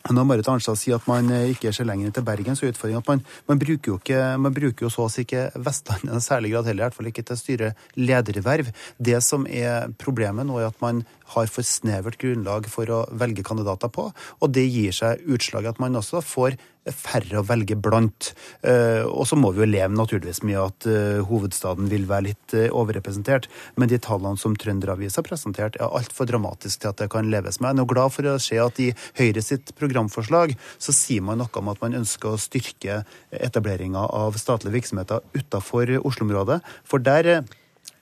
[0.08, 3.04] når Marit Arnstad sier at man eh, ikke ser lenger til Bergen, så er utfordringen
[3.04, 6.24] at man, man, bruker jo ikke, man bruker jo så å si ikke Vestlandet i
[6.24, 8.72] særlig grad heller, i hvert fall ikke til å styre lederverv.
[8.98, 13.44] Det som er problemet nå, er at man har for snevert grunnlag for å velge
[13.48, 16.56] kandidater på, og det gir seg utslag at man også får
[16.96, 18.32] færre å velge blant.
[18.62, 22.56] Eh, og så må vi jo leve naturligvis med at eh, hovedstaden vil være litt
[22.72, 27.30] overrepresentert, men de tallene som Trønderavisa har presentert, er altfor dramatiske til at det kan
[27.32, 27.78] leves med.
[27.78, 31.62] Jeg er glad for å se at i Høyre sitt programforslag så sier man noe
[31.62, 33.02] om at man ønsker å styrke
[33.34, 36.62] etableringa av statlige virksomheter utenfor Oslo-området.
[36.88, 37.48] For der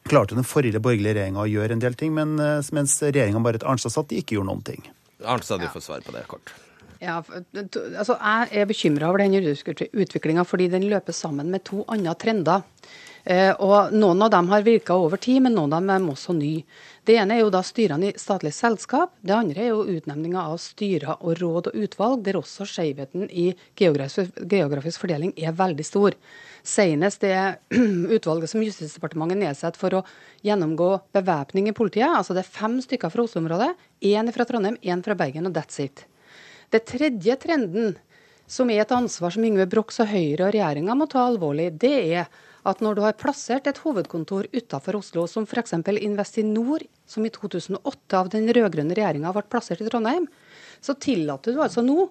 [0.10, 3.64] klarte den forrige borgerlige regjeringa å gjøre en del ting, men, eh, mens regjeringa Marit
[3.64, 4.84] Arnstad satt, de ikke gjorde noen ting.
[5.24, 6.54] Arnstad, du får svar på det kort.
[7.02, 12.16] Ja, altså Jeg er bekymra over denne utviklinga fordi den løper sammen med to andre
[12.16, 12.64] trender.
[13.26, 16.36] Eh, og Noen av dem har virka over tid, men noen av dem er også
[16.38, 16.62] nye.
[17.06, 19.16] Det ene er jo da styrene i statlige selskap.
[19.26, 23.52] Det andre er jo utnevninga av styrer og råd og utvalg, der også skjevheten i
[23.78, 26.18] geografisk, geografisk fordeling er veldig stor.
[26.66, 27.36] Senest det
[28.16, 30.06] utvalget som Justisdepartementet nedsetter for å
[30.46, 32.10] gjennomgå bevæpning i politiet.
[32.10, 33.74] altså Det er fem stykker fra Oslo-området,
[34.06, 36.06] én fra Trondheim, én fra Bergen, og that's it.
[36.74, 37.96] Det tredje trenden,
[38.48, 41.96] som er et ansvar som Yngve Brox og Høyre og regjeringa må ta alvorlig, det
[42.18, 42.28] er
[42.66, 45.76] at når du har plassert et hovedkontor utenfor Oslo, som f.eks.
[46.02, 50.26] Investinor, som i 2008 av den rød-grønne regjeringa ble plassert i Trondheim,
[50.82, 52.08] så tillater du altså nå,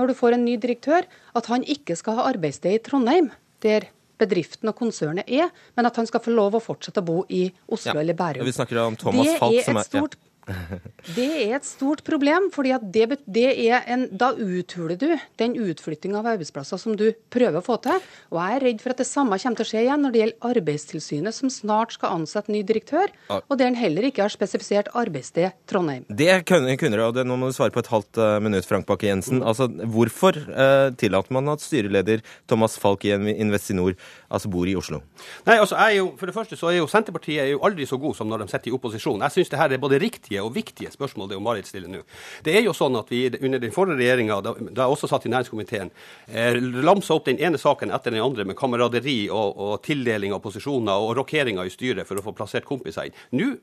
[0.00, 1.04] når du får en ny direktør,
[1.36, 3.30] at han ikke skal ha arbeidssted i Trondheim,
[3.64, 7.20] der bedriften og konsernet er, men at han skal få lov å fortsette å bo
[7.28, 8.00] i Oslo ja.
[8.02, 8.46] eller Bærum.
[8.48, 10.16] Vi snakker om Thomas Falk, som er, stort,
[11.18, 13.46] det er et stort problem, fordi det, det
[13.78, 15.08] en, da uthuler du
[15.40, 18.00] den utflyttinga av arbeidsplasser som du prøver å få til.
[18.32, 20.22] Og jeg er redd for at det samme kommer til å skje igjen når det
[20.22, 24.90] gjelder Arbeidstilsynet, som snart skal ansette ny direktør, og der en heller ikke har spesifisert
[24.98, 26.06] arbeidssted Trondheim.
[26.08, 28.86] Det kunne, kunne og det, Nå må du svare på et halvt uh, minutt, Frank
[28.88, 29.42] Bakke-Jensen.
[29.46, 33.94] Altså, hvorfor eh, tillater man at styreleder Thomas Falk i Investinor
[34.28, 35.00] altså bor i Oslo?
[35.46, 37.86] Nei, altså, jeg er jo, For det første så er jo Senterpartiet er jo aldri
[37.88, 39.22] så god som når de sitter i opposisjon.
[39.26, 42.02] Jeg syns det her er både riktige vesentlige og viktige spørsmål det Marit stiller nå.
[42.44, 45.26] Det er jo sånn at vi under den forrige regjeringa, da, da jeg også satt
[45.26, 45.90] i næringskomiteen,
[46.28, 50.42] eh, lamsa opp den ene saken etter den andre med kameraderi og, og tildeling av
[50.42, 53.16] posisjoner og rokeringer i styret for å få plassert kompiser inn.
[53.32, 53.56] Nå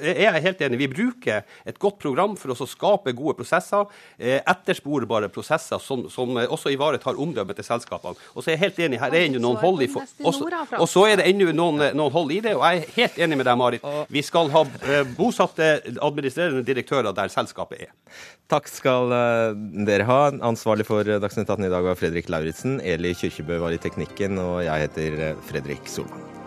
[0.00, 0.80] er jeg helt enig.
[0.82, 3.86] Vi bruker et godt program for å skape gode prosesser,
[4.18, 8.16] eh, ettersporbare prosesser som, som også ivaretar omdømmet til selskapene.
[8.34, 10.88] Og så er jeg helt enig, her er ennå noen hold i for, også, og
[10.90, 12.54] så er det ennå noen, noen hold i det.
[12.56, 13.86] og jeg er helt enig med deg, Marit.
[14.12, 15.72] Vi skal ha eh, bosatte
[16.22, 17.94] administrerende direktører der selskapet er.
[18.52, 19.56] Takk skal eh,
[19.88, 20.20] dere ha.
[20.52, 22.78] Ansvarlig for Dagsnytt 18 i dag var Fredrik Lauritzen.
[22.80, 26.41] Eli Kyrkjebø var i teknikken, og jeg heter Fredrik Solvang.